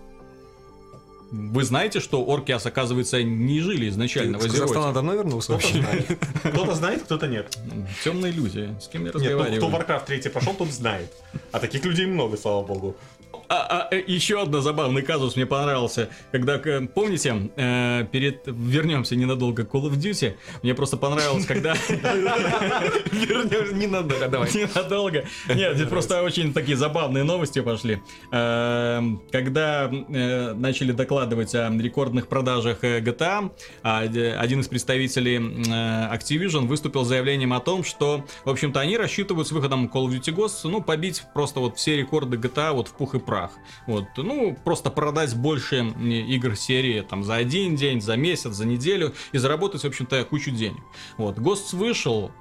[1.29, 5.81] Вы знаете, что орки, оказывается, не жили изначально в С Казахстана давно вернулся Кто-то вообще?
[5.81, 6.19] знает.
[6.43, 7.57] Кто-то знает, кто-то нет.
[8.03, 9.57] Темные люди, с кем я разговариваю.
[9.57, 11.11] кто Warcraft 3 прошел, тот знает.
[11.51, 12.95] А таких людей много, слава богу.
[13.49, 19.15] А, а, э, еще одна забавный казус мне понравился, когда, э, помните, э, перед вернемся
[19.15, 20.33] ненадолго к Call of Duty,
[20.63, 21.73] мне просто понравилось, когда
[23.11, 24.49] Вернешь, не надо, а давай.
[24.53, 31.69] ненадолго, нет, здесь просто очень такие забавные новости пошли, Эм, когда э, начали докладывать о
[31.69, 33.51] рекордных продажах GTA,
[33.83, 38.97] а, де- один из представителей Activision выступил с заявлением о том, что, в общем-то, они
[38.97, 42.89] рассчитывают с выходом Call of Duty Ghosts, ну, побить просто вот все рекорды GTA вот
[42.89, 43.36] в пух и прах.
[43.87, 49.13] Вот, ну, просто продать больше игр серии там за один день, за месяц, за неделю
[49.31, 50.81] и заработать, в общем-то, кучу денег.
[51.17, 52.31] Вот, Ghosts вышел,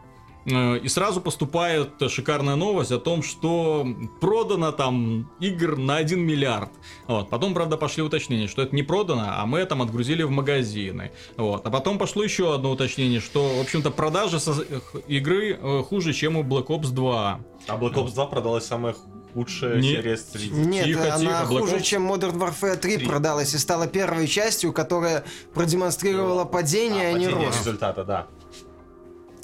[0.46, 3.86] э, и сразу поступает шикарная новость о том, что
[4.20, 6.70] продано там игр на 1 миллиард.
[7.08, 7.30] Вот.
[7.30, 11.10] Потом, правда, пошли уточнения, что это не продано, а мы там отгрузили в магазины.
[11.36, 11.66] Вот.
[11.66, 16.12] А потом пошло еще одно уточнение, что, в общем-то, продажи со- х- игры э, хуже,
[16.12, 17.40] чем у Black Ops 2.
[17.68, 18.94] А Black Ops 2 продалась самая
[19.36, 20.48] худшая Не- серия среди.
[20.50, 23.06] Нет, Тихо, она тихо, хуже, чем Modern Warfare 3, 3.
[23.06, 27.60] продалась и стала первой частью, которая продемонстрировала падение, а, не падение рост.
[27.60, 28.26] результата, да.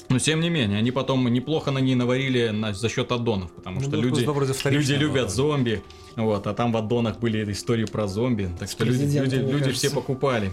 [0.09, 3.81] Но тем не менее, они потом неплохо на ней наварили на, за счет аддонов, потому
[3.81, 4.27] Ну, что ну, люди,
[4.71, 5.83] люди любят зомби,
[6.17, 9.73] вот, а там в аддонах были истории про зомби, так что люди, люди, люди кажется.
[9.89, 10.53] все покупали.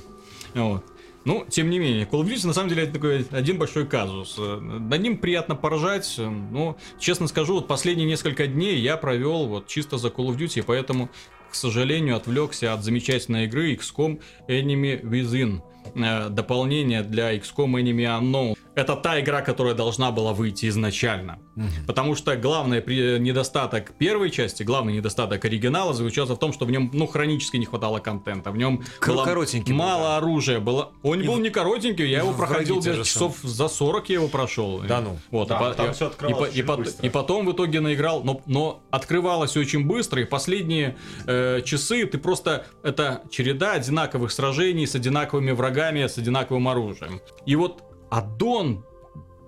[0.54, 0.84] Вот.
[1.26, 4.38] Ну, тем не менее, Call of Duty на самом деле это такой один большой казус.
[4.38, 6.16] Над ним приятно поражать.
[6.18, 10.64] Ну, честно скажу, вот последние несколько дней я провел вот чисто за Call of Duty,
[10.66, 11.10] поэтому,
[11.52, 15.62] к сожалению, отвлекся от замечательной игры XCOM Enemy Within.
[15.96, 18.56] Э, Дополнение для XCOM Enemy Unknown.
[18.76, 21.40] Это та игра, которая должна была выйти изначально.
[21.88, 26.72] Потому что главный при- недостаток первой части, главный недостаток оригинала заключался в том, что в
[26.72, 28.52] нем, ну, хронически не хватало контента.
[28.52, 30.18] В нем Кор- было коротенький был, мало да.
[30.18, 30.92] оружия было.
[31.04, 34.80] Он И был не коротенький, я его проходил где-то часов за 40 я его прошел.
[34.88, 35.18] Да ну.
[35.32, 37.06] Вот, Да, и, там и- всё и открывалось и быстро.
[37.06, 42.18] и потом в итоге наиграл, но, но открывалось очень быстро, и последние э, часы ты
[42.18, 45.69] просто, это череда одинаковых сражений с одинаковыми врагами,
[46.08, 47.22] с одинаковым оружием.
[47.46, 48.86] И вот аддон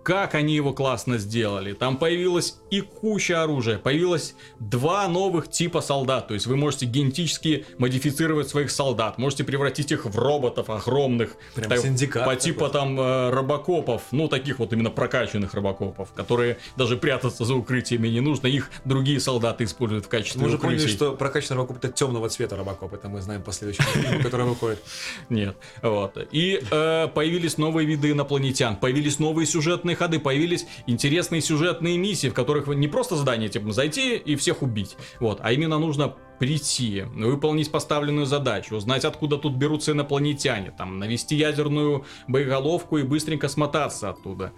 [0.04, 1.74] как они его классно сделали.
[1.74, 3.78] Там появилась и куча оружия.
[3.78, 6.28] Появилось два новых типа солдат.
[6.28, 9.18] То есть вы можете генетически модифицировать своих солдат.
[9.18, 11.36] Можете превратить их в роботов огромных.
[11.56, 12.70] Прям Так, синдикат По какой-то.
[12.70, 14.04] там э, робокопов.
[14.12, 16.12] Ну, таких вот именно прокачанных робокопов.
[16.14, 18.47] Которые даже прятаться за укрытиями не нужно.
[18.47, 22.56] Их другие солдаты используют в качестве Мы уже поняли, что прокачанный робокоп это темного цвета
[22.56, 22.93] робокоп.
[22.93, 24.82] Это мы знаем по следующему фильму, который выходит.
[25.30, 25.56] Нет.
[25.82, 26.18] Вот.
[26.32, 32.34] И э, появились новые виды инопланетян, появились новые сюжетные ходы, появились интересные сюжетные миссии, в
[32.34, 34.98] которых не просто задание, типа зайти и всех убить.
[35.20, 35.39] Вот.
[35.42, 42.06] А именно нужно прийти, выполнить поставленную задачу, узнать, откуда тут берутся инопланетяне, там, навести ядерную
[42.28, 44.52] боеголовку и быстренько смотаться оттуда.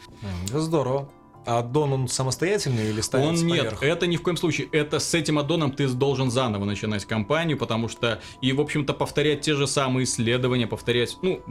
[0.45, 1.11] Здорово.
[1.45, 3.83] А аддон он самостоятельный или ставится Он нет, поверх?
[3.83, 4.67] это ни в коем случае.
[4.71, 9.41] Это с этим аддоном ты должен заново начинать кампанию, потому что и, в общем-то, повторять
[9.41, 11.41] те же самые исследования, повторять, ну,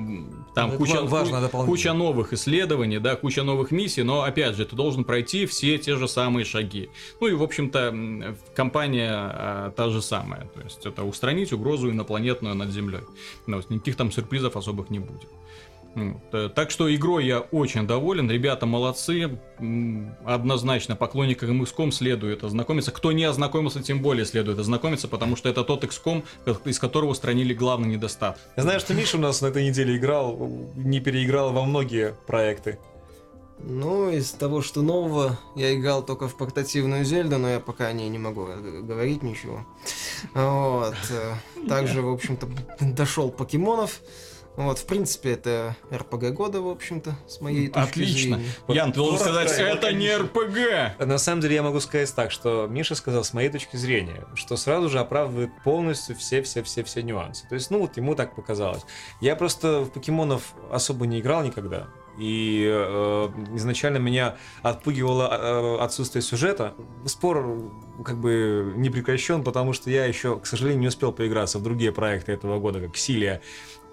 [0.55, 1.76] там Ну, это куча, ва- важное ку- дополнение.
[1.76, 5.97] куча новых исследований, да, куча новых миссий, но, опять же, ты должен пройти все те
[5.97, 6.88] же самые шаги.
[7.20, 10.49] Ну и, в общем-то, компания а, та же самая.
[10.55, 13.01] То есть это устранить угрозу инопланетную над Землей.
[13.47, 15.28] Ну, вот никаких там сюрпризов особых не будет.
[16.55, 19.38] Так что игрой я очень доволен, ребята молодцы,
[20.24, 25.64] однозначно поклонникам XCOM следует ознакомиться, кто не ознакомился, тем более следует ознакомиться, потому что это
[25.64, 26.24] тот XCOM,
[26.64, 28.40] из которого устранили главный недостаток.
[28.57, 32.78] Я знаю, что Миша у нас на этой неделе играл, не переиграл во многие проекты.
[33.64, 37.93] Ну, из того, что нового, я играл только в портативную Зельду, но я пока о
[37.93, 38.47] ней не могу
[38.82, 39.64] говорить ничего.
[40.34, 40.97] Вот.
[41.11, 42.49] э, Также, в общем-то,
[42.80, 44.01] дошел покемонов.
[44.57, 48.36] Вот, в принципе, это РПГ года, в общем-то, с моей точки Отлично.
[48.36, 48.53] зрения.
[48.68, 50.98] Ян, ты должен сказать, это не РПГ!
[51.07, 54.57] На самом деле я могу сказать так, что Миша сказал с моей точки зрения, что
[54.57, 57.48] сразу же оправдывает полностью все-все-все-все нюансы.
[57.48, 58.82] То есть, ну вот ему так показалось.
[59.20, 61.88] Я просто в покемонов особо не играл никогда.
[62.18, 66.74] И э, изначально меня отпугивало э, отсутствие сюжета.
[67.07, 67.72] Спор
[68.05, 71.90] как бы не прекращен, потому что я еще, к сожалению, не успел поиграться в другие
[71.90, 73.40] проекты этого года, как Силия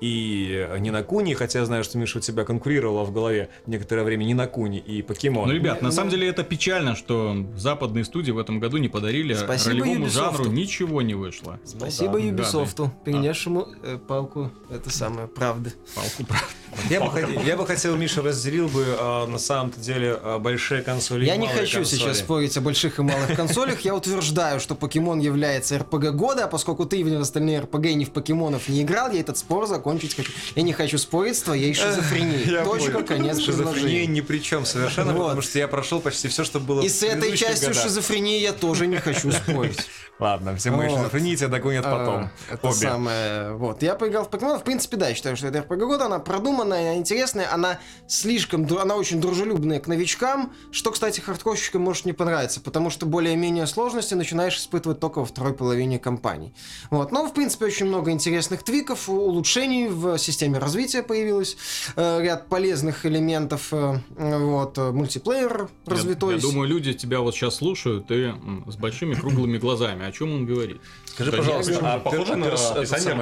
[0.01, 4.79] и Нинакуни, хотя я знаю, что Миша у тебя конкурировала в голове некоторое время Нинакуни
[4.79, 5.47] и Покемон.
[5.47, 8.87] Ну, ребят, на Ну, самом деле это печально, что западные студии в этом году не
[8.89, 10.09] подарили Спасибо ролевому Ubisoft'у.
[10.09, 11.59] жанру ничего не вышло.
[11.65, 15.73] Спасибо да, Ubisoft'у, перенесшему э, палку, это самое, правды.
[15.95, 16.55] Палку прав.
[16.89, 20.81] Я бы, хотел, я бы хотел, Миша разделил бы а, на самом-то деле а, большие
[20.81, 21.25] консоли.
[21.25, 21.99] и Я не малые хочу консоли.
[21.99, 23.81] сейчас спорить о больших и малых консолях.
[23.81, 28.05] Я утверждаю, что покемон является РПГ года, а поскольку ты в остальные РПГ и не
[28.05, 30.31] в покемонов не играл, я этот спор закончить хочу.
[30.55, 32.49] Я не хочу спорить с твоей шизофренией.
[32.51, 35.23] Я Точка, конец Шизофрения ни при чем совершенно, Вот.
[35.23, 37.83] потому что я прошел почти все, что было И с этой частью годах.
[37.83, 39.79] шизофрении я тоже не хочу спорить.
[40.19, 40.97] Ладно, все мои Вот.
[40.97, 42.15] шизофрении тебя догонят потом.
[42.15, 42.75] А, Это Обе.
[42.75, 43.53] самое.
[43.53, 43.81] Вот.
[43.81, 44.59] Я поиграл в покемон.
[44.59, 46.05] В принципе, да, я считаю, что это RPG года.
[46.07, 46.19] Она
[46.59, 47.51] продуманная, интересная.
[47.53, 48.67] Она слишком.
[48.79, 50.53] Она очень дружелюбная к новичкам.
[50.71, 52.59] Что, кстати, хардкорщикам может не понравиться.
[52.61, 56.53] Потому что более-менее сложности начинаешь испытывать только во второй половине кампании.
[56.91, 57.11] Вот.
[57.11, 61.57] Но, в принципе, очень много интересных твиков, улучшений в системе развития появилось.
[61.95, 63.69] э, Ряд полезных элементов.
[63.71, 64.77] э, Вот.
[64.77, 66.35] э, Мультиплеер Я- развитой.
[66.35, 68.33] Я, думаю, люди тебя вот сейчас слушают и
[68.67, 70.05] с большими круглыми глазами.
[70.05, 70.81] О чем он говорит?
[71.19, 73.15] Скажи, пожалуйста, а похоже на описание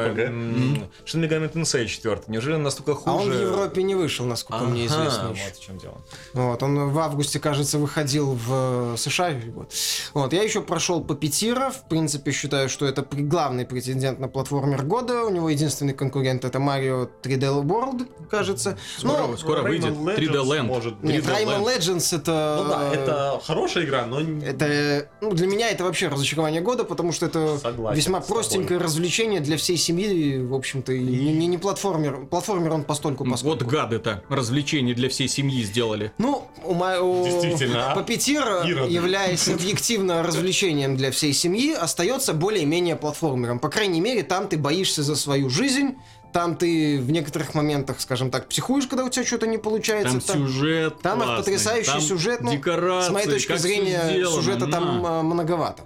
[1.05, 3.09] Shin Megami Tensei 4, неужели настолько хуже?
[3.09, 5.29] А он в Европе не вышел, насколько мне известно.
[5.29, 5.97] вот в чем дело.
[6.33, 9.33] Вот, он в августе, кажется, выходил в э, США.
[9.55, 9.73] Вот.
[10.13, 11.71] Вот, я еще прошел Папетира.
[11.71, 15.23] В принципе, считаю, что это главный претендент на платформер года.
[15.23, 18.77] У него единственный конкурент это Mario 3D World, кажется.
[18.97, 20.61] Скоро, Но- скоро выйдет Rayman 3D Legends Land.
[20.63, 21.11] может быть.
[21.11, 21.63] Нет, 3D Rayman.
[21.63, 22.61] Legends это...
[22.63, 24.21] Ну да, это хорошая игра, но...
[24.21, 28.25] не- Это, ну, для меня это вообще разочарование года, потому что это Согласен весьма с
[28.25, 28.41] тобой.
[28.43, 32.25] простенькое развлечение для всей семьи, в общем-то, и не, не- не платформер.
[32.25, 33.65] Платформер он постольку Вот поскольку.
[33.65, 36.11] гады-то развлечения для всей семьи сделали.
[36.17, 37.95] Ну, у, у Действительно, а?
[37.95, 38.91] Папетира, Ироды.
[38.91, 43.59] являясь объективно развлечением для всей семьи, остается более-менее платформером.
[43.59, 45.95] По крайней мере, там ты боишься за свою жизнь,
[46.33, 50.19] там ты в некоторых моментах, скажем так, психуешь, когда у тебя что-то не получается.
[50.19, 54.35] Там сюжет Там классный, потрясающий там сюжет, ну, декорации, С моей точки как зрения, сделано,
[54.35, 55.19] сюжета там на.
[55.19, 55.83] а, многовато.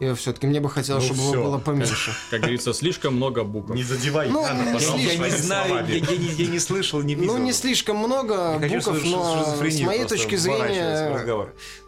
[0.00, 1.32] И все-таки мне бы хотелось, Ну чтобы всё.
[1.34, 2.12] его было поменьше.
[2.30, 3.70] Как говорится, слишком много букв.
[3.74, 5.24] Не задевай Ну, Яна, не пожалуйста, слишком.
[5.24, 7.34] Я не знаю, я, я не, я не слышал, не видел.
[7.34, 11.18] Ну, не слишком много Я хочу букв, слышать но с моей точки зрения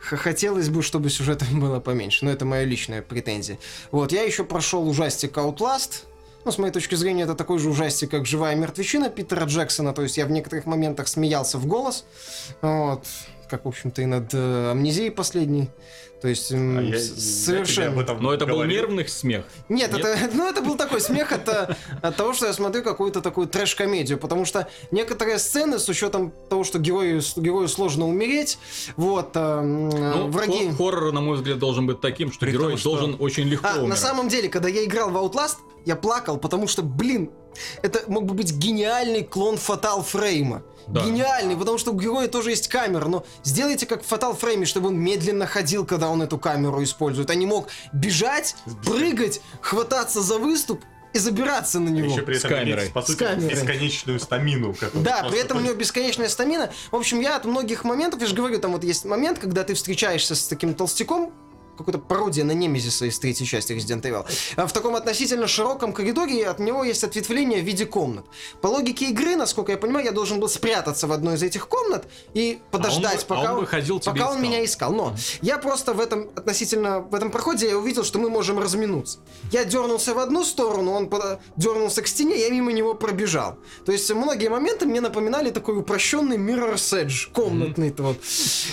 [0.00, 2.24] хотелось бы, чтобы сюжета было поменьше.
[2.24, 3.58] Но это моя личная претензия.
[3.90, 6.04] Вот, я еще прошел ужастик Outlast.
[6.46, 9.92] Ну, с моей точки зрения, это такой же ужастик, как «Живая мертвечина» Питера Джексона.
[9.92, 12.04] То есть я в некоторых моментах смеялся в голос.
[12.62, 13.04] Вот.
[13.48, 15.70] Как, в общем-то, и над э, амнезией последней.
[16.20, 17.92] То есть А я- я совершенно...
[17.92, 18.74] об этом Но это был говорил.
[18.80, 19.44] нервный смех.
[19.68, 20.04] Нет, Нет?
[20.04, 23.46] Это, ну, это был такой смех от, э, от того, что я смотрю какую-то такую
[23.46, 28.58] трэш-комедию, потому что некоторые сцены, с учетом того, что герою, герою сложно умереть,
[28.96, 30.68] вот, э, Ну, враги...
[30.70, 33.44] хор- хоррор, на мой взгляд, должен быть таким, что При герой том, что- должен очень
[33.44, 33.98] легко А, на умирать.
[34.00, 37.30] самом деле, когда я играл в Outlast, я плакал, потому что, блин,
[37.82, 40.62] это мог бы быть гениальный клон Fatal Frame.
[40.88, 41.04] Да.
[41.04, 44.88] Гениальный, потому что у героя тоже есть камера, но сделайте как в Fatal Frame, чтобы
[44.88, 50.38] он медленно ходил, когда он эту камеру использует, а не мог бежать, прыгать, хвататься за
[50.38, 50.80] выступ
[51.12, 52.10] и забираться на него.
[52.12, 52.82] Еще при С этом камерой.
[52.84, 53.50] иметь, по С сути, камерой.
[53.54, 54.74] бесконечную стамину.
[54.94, 56.70] Да, при этом у только- него бесконечная стамина.
[56.90, 59.74] В общем, я от многих моментов, я же говорю, там вот есть момент, когда ты
[59.74, 61.32] встречаешься с таким толстяком,
[61.76, 64.26] какой-то пародия на Немезиса из третьей части Resident Evil.
[64.56, 68.24] А в таком относительно широком коридоре от него есть ответвление в виде комнат.
[68.60, 72.06] По логике игры, насколько я понимаю, я должен был спрятаться в одной из этих комнат
[72.34, 74.92] и подождать, А он пока, а он бы ходил тебе пока он меня искал.
[74.92, 79.18] Но я просто в этом относительно в этом проходе я увидел, что мы можем разминуться.
[79.52, 83.56] Я дернулся в одну сторону, он подо- дернулся к стене, я мимо него пробежал.
[83.84, 88.18] То есть многие моменты мне напоминали такой упрощенный Mirror's Edge, комнатный вот.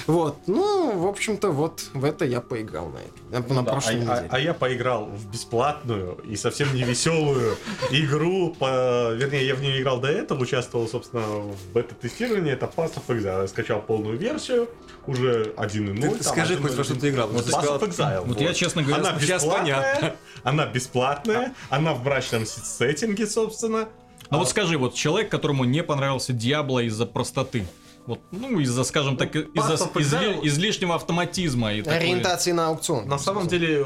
[0.08, 0.38] Вот.
[0.48, 3.50] Ну, в общем-то, вот в это я поиграл на это.
[3.50, 4.28] На, на Да, прошлой а, а- неделе.
[4.32, 7.58] а я поиграл в бесплатную и совсем не веселую
[7.92, 9.12] игру, по...
[9.14, 13.42] вернее, я в нее играл до этого, участвовал, собственно, в бета-тестировании, это Path of Exile.
[13.42, 14.70] Я скачал полную версию,
[15.08, 16.18] уже 1.0.
[16.18, 17.28] Ты скажи хоть во что ты играл.
[17.30, 18.24] Вот сказал- of Exile.
[18.26, 20.16] Вот я, честно говоря, она сейчас бесплатная, понятно.
[20.44, 23.90] она бесплатная, она в мрачном сеттинге, собственно.
[24.30, 27.66] Ну вот скажи, вот человек, которому не понравился Диабло из-за простоты.
[28.06, 31.74] Вот, ну, из-за, скажем так, из-за Path of изли- излишнего автоматизма.
[31.74, 33.08] И такой- Ориентации на аукцион.
[33.08, 33.86] На самом деле,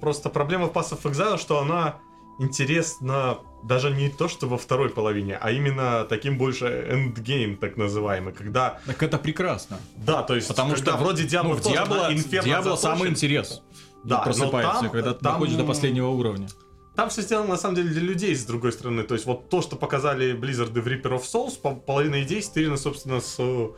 [0.00, 1.96] просто проблема в Path of Exile, что она
[2.38, 8.32] интересна даже не то, что во второй половине, а именно таким больше endgame, так называемый,
[8.34, 9.78] когда, Так это прекрасно.
[9.96, 13.62] да, то есть, Потому что вроде Диабло ну, в Диабло, Диабло самый интерес.
[14.04, 16.48] Да, но просыпается, там- когда ты там- доходишь до последнего уровня.
[16.96, 19.02] Там все сделано на самом деле для людей, с другой стороны.
[19.02, 22.76] То есть вот то, что показали Blizzard в Reaper of Souls, по- половина идей стерильно,
[22.76, 23.68] собственно, с э,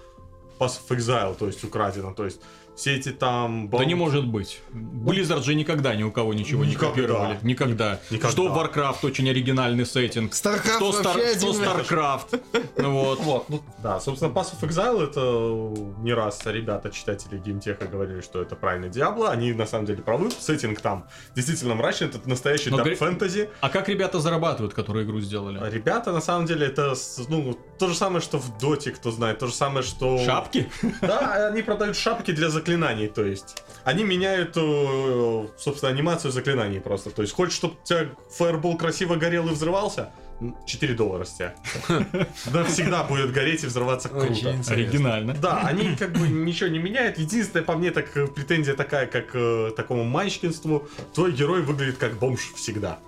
[0.59, 2.13] Pass of Exile, то есть украдено.
[2.13, 2.41] То есть
[2.77, 3.69] все эти там...
[3.71, 4.61] Да бал- не может быть.
[4.73, 6.89] Blizzard же никогда ни у кого ничего не Никогда.
[6.89, 7.39] копировали.
[7.43, 8.01] Никогда.
[8.11, 8.31] Никогда.
[8.31, 10.33] Что Warcraft очень оригинальный сеттинг.
[10.33, 12.43] StarCraft что, Star- что StarCraft.
[12.79, 13.21] Ну Вот.
[13.21, 18.43] Вот, ну, да, собственно, Pass of Exile это не раз ребята, читатели геймтеха говорили, что
[18.43, 22.77] это правильный Диабло, они на самом деле правы, сеттинг там действительно мрачный, это настоящий Но
[22.79, 23.49] дарк фэнтези.
[23.61, 25.59] А как ребята зарабатывают, которые игру сделали?
[25.71, 26.95] Ребята, на самом деле, это,
[27.29, 30.19] ну, то же самое, что в Доте, кто знает, то же самое, что...
[30.19, 30.69] Шапки?
[31.01, 33.63] Да, они продают шапки для заклинаний, то есть.
[33.85, 37.11] Они меняют, э, собственно, анимацию заклинаний просто.
[37.11, 40.11] То есть, хочешь, чтобы у тебя фаербол красиво горел и взрывался?
[40.41, 41.55] М, 4 доллара с тебя.
[42.53, 44.61] Да, всегда будет гореть и взрываться круто.
[44.69, 45.35] Оригинально.
[45.35, 47.19] Да, они как бы ничего не меняют.
[47.19, 50.89] Единственное, по мне, так э, претензия такая, как э, такому манчкинству.
[51.15, 52.99] Твой герой выглядит как бомж всегда.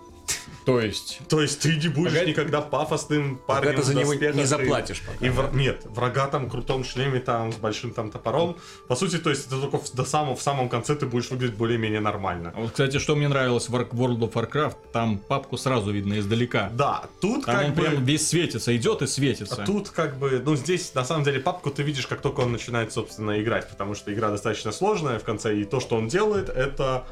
[0.64, 1.20] То есть...
[1.29, 2.31] То есть ты не будешь Погоди.
[2.33, 5.24] никогда пафосным Пока парнем ты за в него не заплатишь пока.
[5.24, 8.57] И вра- нет, врага там в крутом шлеме, там, с большим там топором.
[8.87, 11.57] По сути, то есть, это только в, до самого, в самом конце ты будешь выглядеть
[11.57, 12.53] более-менее нормально.
[12.55, 16.70] А Вот, кстати, что мне нравилось в World of Warcraft, там папку сразу видно издалека.
[16.74, 17.83] Да, тут Там как он бы...
[17.83, 19.62] прям весь светится, идет и светится.
[19.62, 22.53] А тут как бы, ну здесь на самом деле папку ты видишь, как только он
[22.53, 26.51] начинает, собственно, играть, потому что игра достаточно сложная в конце, и то, что он делает,
[26.51, 27.07] это...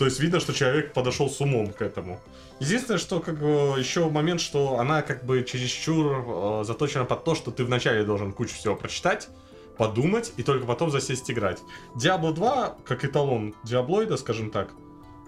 [0.00, 2.22] То есть видно, что человек подошел с умом к этому.
[2.58, 7.34] Единственное, что как бы еще момент, что она как бы чересчур э, заточена под то,
[7.34, 9.28] что ты вначале должен кучу всего прочитать,
[9.76, 11.58] подумать и только потом засесть играть.
[11.96, 14.70] Diablo 2, как эталон диаблоида, скажем так,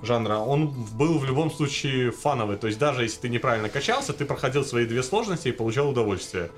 [0.01, 2.57] жанра, он был в любом случае фановый.
[2.57, 6.51] То есть даже если ты неправильно качался, ты проходил свои две сложности и получал удовольствие.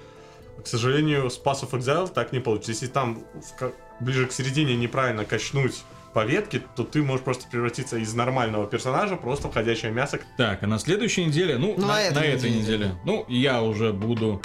[0.62, 2.70] К сожалению, с Pass of Exile так не получится.
[2.70, 3.24] Если там
[3.58, 3.72] в
[4.04, 5.82] ближе к середине неправильно качнуть
[6.14, 10.20] по ветке, то ты можешь просто превратиться из нормального персонажа просто в ходячее мясо.
[10.38, 12.62] Так, а на следующей неделе, ну, Ну, на, на этой на этой неделе.
[12.78, 14.40] неделе, ну, я уже буду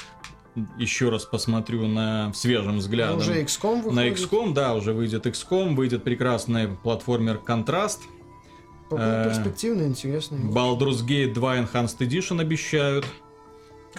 [0.77, 3.17] еще раз посмотрю на свежим взглядом.
[3.17, 3.93] Уже XCOM выходит.
[3.95, 8.01] на XCOM, да, уже выйдет XCOM, выйдет прекрасный платформер Контраст.
[8.89, 10.35] По- э, Перспективно, интересно.
[10.37, 13.05] Baldur's Gate 2 Enhanced Edition обещают.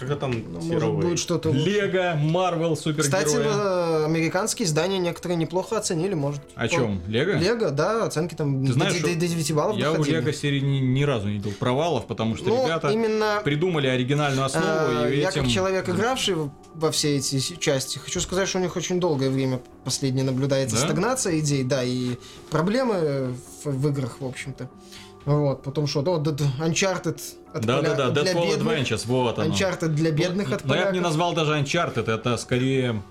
[0.00, 1.50] Когда там Ну, может будет что-то.
[1.50, 3.04] Лего, Марвел, супергерои.
[3.04, 6.40] Кстати, э, американские издания некоторые неплохо оценили, может.
[6.54, 7.00] О чем?
[7.06, 7.32] Лего?
[7.38, 10.16] Лего, да, оценки там Ты до, знаешь, де- что до 9 баллов Я у доходили.
[10.16, 14.46] Лего серии ни, ни разу не видел провалов, потому что Ну, ребята именно придумали оригинальную
[14.46, 15.42] основу э, и я этим...
[15.42, 16.36] как человек, игравший
[16.74, 20.82] во все эти части, хочу сказать, что у них очень долгое время последнее наблюдается Да?
[20.82, 22.16] стагнация идей, да, и
[22.50, 23.34] проблемы
[23.64, 24.70] в, в играх, в общем-то.
[25.26, 27.20] Вот, потом что, да, да, да, Uncharted
[27.52, 29.52] от поля- Да-да-да, для Deadfall бедных, Adventures, вот оно.
[29.52, 33.02] Uncharted для бедных от Но я бы не назвал даже Uncharted, это скорее...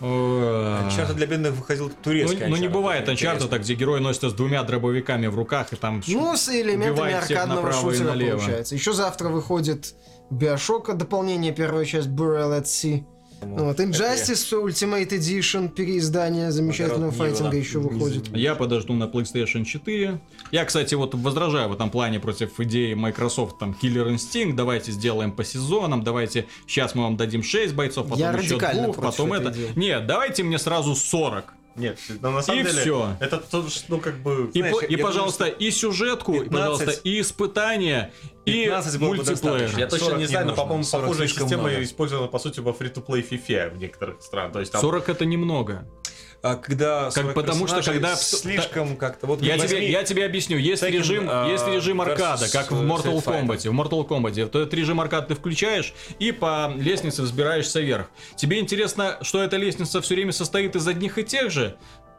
[0.00, 3.44] э, Uncharted для бедных выходил Ну, турецкий ну, не бывает Интересно.
[3.46, 6.02] Uncharted, где герой носится с двумя дробовиками в руках и там...
[6.06, 8.38] Ну, с элементами аркадного шутера налево.
[8.38, 8.74] получается.
[8.74, 9.94] Еще завтра выходит
[10.30, 13.04] Биошока, дополнение, первая часть Burial at Sea.
[13.42, 18.34] Вот, Injustice Ultimate Edition, переиздание замечательного Нива, файтинга еще выходит.
[18.34, 20.20] Я подожду на PlayStation 4.
[20.52, 25.32] Я, кстати, вот возражаю в этом плане против идеи Microsoft, там, Killer Instinct, давайте сделаем
[25.32, 29.50] по сезонам, давайте, сейчас мы вам дадим 6 бойцов, потом Я еще двух, потом это.
[29.50, 29.70] идеи.
[29.76, 31.52] Нет, давайте мне сразу 40.
[31.76, 33.16] Нет, но на самом И деле всё.
[33.20, 34.50] это то, что, ну как бы...
[34.54, 38.12] И, Знаешь, по- и, думаю, пожалуйста, и сюжетку, и, 15 пожалуйста, и испытания,
[38.46, 39.70] и 15 было бы мультиплеер.
[39.78, 41.82] Я точно 40 не не знаю, но, нужно, по-моему, 40 похожая система много.
[41.82, 44.52] использована, по сути, во free-to-play FIFA в некоторых странах.
[44.54, 45.86] То есть там 40 это немного.
[46.52, 50.58] А когда 40 потому что когда слишком как-то вот Я возьми- тебе, я тебе объясню,
[50.58, 53.22] есть Tekken, режим, а, есть режим аркада, как в э, Mortal.
[53.24, 53.68] Kombat.
[53.68, 54.46] В Mortal Kombat.
[54.48, 58.10] То этот режим аркада ты включаешь и по лестнице взбираешься вверх.
[58.36, 61.76] Тебе интересно, что эта лестница все время состоит из одних и тех же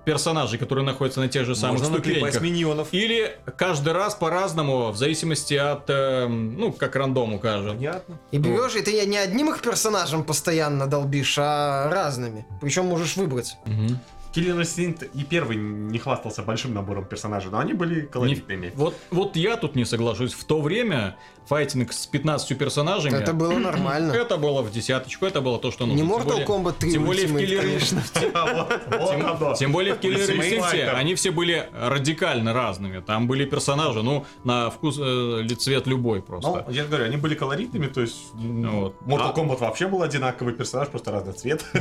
[0.07, 2.41] персонажей, которые находятся на тех же самых можно ступеньках?
[2.41, 2.88] миньонов.
[2.93, 7.73] Или каждый раз по-разному, в зависимости от, эм, ну, как рандом укажет.
[7.73, 8.17] Понятно.
[8.32, 12.45] И берешь, и ты не одним их персонажем постоянно долбишь, а разными.
[12.61, 13.57] Причем можешь выбрать.
[13.65, 13.99] Мгм.
[14.38, 18.71] Killer Instinct и первый не хвастался большим набором персонажей, но они были колоритными.
[18.75, 20.33] Вот, вот я тут не соглашусь.
[20.33, 21.17] В то время
[21.47, 23.15] файтинг с 15 персонажами...
[23.15, 24.11] Это было нормально.
[24.11, 26.01] Это было в десяточку, это было то, что нужно.
[26.03, 28.03] Не Mortal более- Kombat 3 Тем более в Killer конечно.
[28.33, 29.55] А.
[29.55, 30.89] Тем более в Instinct Fighter.
[30.91, 32.99] они все были радикально разными.
[32.99, 36.65] Там были персонажи, ну, на вкус э, или цвет любой просто.
[36.67, 38.33] Ну, я же говорю, они были колоритными, то есть.
[38.35, 41.65] Mortal А- Kombat вообще был одинаковый персонаж, просто разный цвет.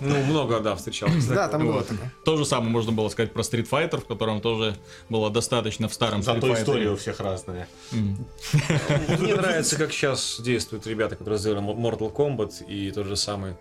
[0.00, 1.26] Ну, много, да, встречалось.
[1.26, 2.12] Да, там было Такое.
[2.24, 4.76] То же самое можно было сказать про Street Fighter, в котором тоже
[5.08, 6.60] было достаточно в старом Street Зато Fighter.
[6.60, 7.68] история у всех разная.
[7.90, 13.54] Мне нравится, как сейчас действуют ребята, которые сделали Mortal Kombat и тот же самый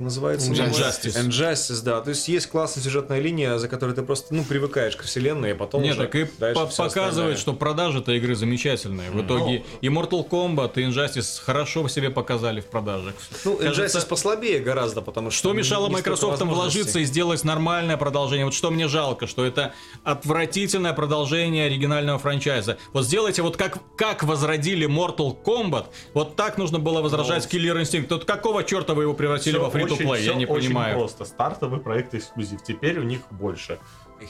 [0.00, 0.50] как называется?
[0.50, 1.28] Injustice.
[1.28, 2.00] Injustice, да.
[2.00, 5.54] То есть есть классная сюжетная линия, за которой ты просто, ну, привыкаешь к вселенной, а
[5.54, 9.10] потом Нет, уже так и по- показывает, что продажи этой игры замечательные.
[9.10, 13.12] В итоге и Mortal Kombat, и Injustice хорошо себе показали в продаже.
[13.44, 15.38] Ну, Кажется, Injustice послабее гораздо, потому что...
[15.40, 18.46] Что мешало Microsoft вложиться и сделать нормальное продолжение?
[18.46, 22.78] Вот что мне жалко, что это отвратительное продолжение оригинального франчайза.
[22.94, 28.06] Вот сделайте вот как, как возродили Mortal Kombat, вот так нужно было возрожать Killer Instinct.
[28.06, 30.98] Тут какого черта вы его превратили Всё во фри плей Я не очень понимаю.
[30.98, 31.24] просто.
[31.24, 32.62] Стартовый проект эксклюзив.
[32.62, 33.78] Теперь у них больше.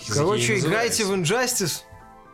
[0.09, 1.13] Короче, играйте в.
[1.13, 1.83] Injustice.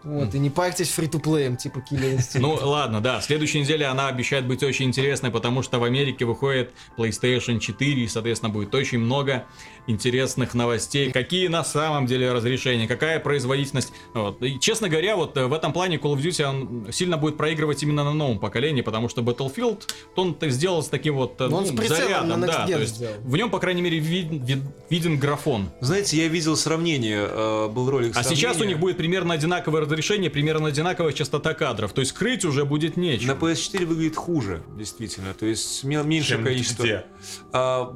[0.06, 2.38] Вот, и не парьтесь фри-то-плеем, типа Killer Instinct.
[2.38, 6.72] Ну ладно, да, следующая неделя она обещает быть очень интересной, потому что в Америке выходит
[6.96, 9.46] PlayStation 4, и, соответственно, будет очень много
[9.86, 11.10] интересных новостей.
[11.12, 13.92] Какие на самом деле разрешения, какая производительность.
[14.14, 14.42] Вот.
[14.42, 17.82] И, честно говоря, вот э, в этом плане Call of Duty он сильно будет проигрывать
[17.82, 19.82] именно на новом поколении, потому что Battlefield,
[20.16, 23.14] он сделал с таким вот э, Но он с прицелом зарядом, да, то есть сделал.
[23.22, 25.70] в нем, по крайней мере, вид- вид- виден графон.
[25.80, 28.68] Знаете, я видел сравнение, э, был ролик А сейчас у сравнения.
[28.74, 31.92] них будет примерно одинаковое разрешение, примерно одинаковая частота кадров.
[31.92, 33.34] То есть крыть уже будет нечего.
[33.34, 35.32] На PS4 выглядит хуже, действительно.
[35.34, 36.82] То есть ме- меньше Чем количество.
[36.82, 37.04] где?
[37.52, 37.92] А,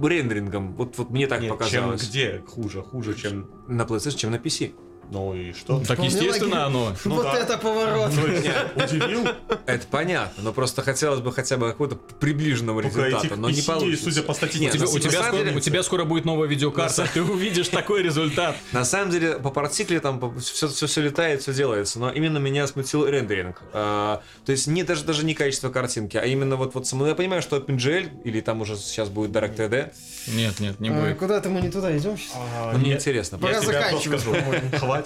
[0.00, 0.74] рендерингом.
[0.74, 2.08] Вот, вот мне так Нет, чем показалось.
[2.08, 2.82] где хуже?
[2.82, 3.50] Хуже, чем...
[3.68, 4.74] На PlayStation, чем на PC.
[5.12, 5.78] Ну и что?
[5.80, 6.96] Так Вполне естественно оно.
[7.04, 7.38] Ну вот да.
[7.38, 8.12] это поворот.
[8.16, 9.28] Ну, это Удивил?
[9.66, 14.04] Это понятно, но просто хотелось бы хотя бы какого-то приближенного результата, но не получится.
[14.04, 17.22] судя по статистике, Нет, У тебя, скоро, деле- у тебя скоро будет новая видеокарта, ты
[17.22, 18.56] увидишь такой результат.
[18.72, 22.66] На самом деле, по партикле там все, все, все летает, все делается, но именно меня
[22.66, 23.60] смутил рендеринг.
[23.74, 27.14] А, то есть не даже, даже не качество картинки, а именно вот, вот само- я
[27.14, 29.92] понимаю, что OpenGL, или там уже сейчас будет DirectD,
[30.28, 31.18] Нет, нет, не А, будет.
[31.18, 32.32] Куда-то мы не туда идем сейчас.
[32.36, 33.36] А, но мне интересно.
[33.38, 34.36] Пора заканчивать, скажу.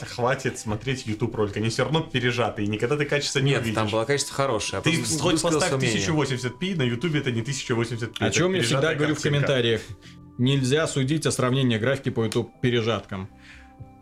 [0.04, 3.74] Хватит, хватит смотреть YouTube ролик, они все равно пережатые, никогда ты качество не Нет, увидишь.
[3.76, 4.82] там было качество хорошее.
[4.82, 6.06] Ты просто хоть поставь своё мнение.
[6.06, 8.16] 1080p, на YouTube это не 1080p.
[8.20, 9.80] О чем я всегда говорю в комментариях.
[10.38, 13.28] Нельзя судить о сравнении графики по YouTube пережаткам.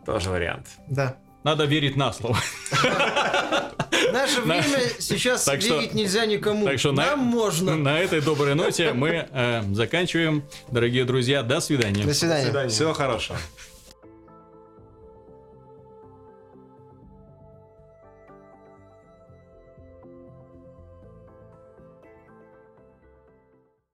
[0.05, 0.67] Тоже вариант.
[0.89, 1.17] Да.
[1.43, 2.37] Надо верить на слово.
[4.11, 6.65] Наше время сейчас Так что- верить нельзя никому.
[6.65, 7.75] Так что на, Нам можно.
[7.75, 10.43] на этой доброй ноте мы э, заканчиваем.
[10.71, 12.03] Дорогие друзья, до свидания.
[12.03, 12.43] До свидания.
[12.45, 12.69] До свидания.
[12.69, 13.37] Всего хорошего.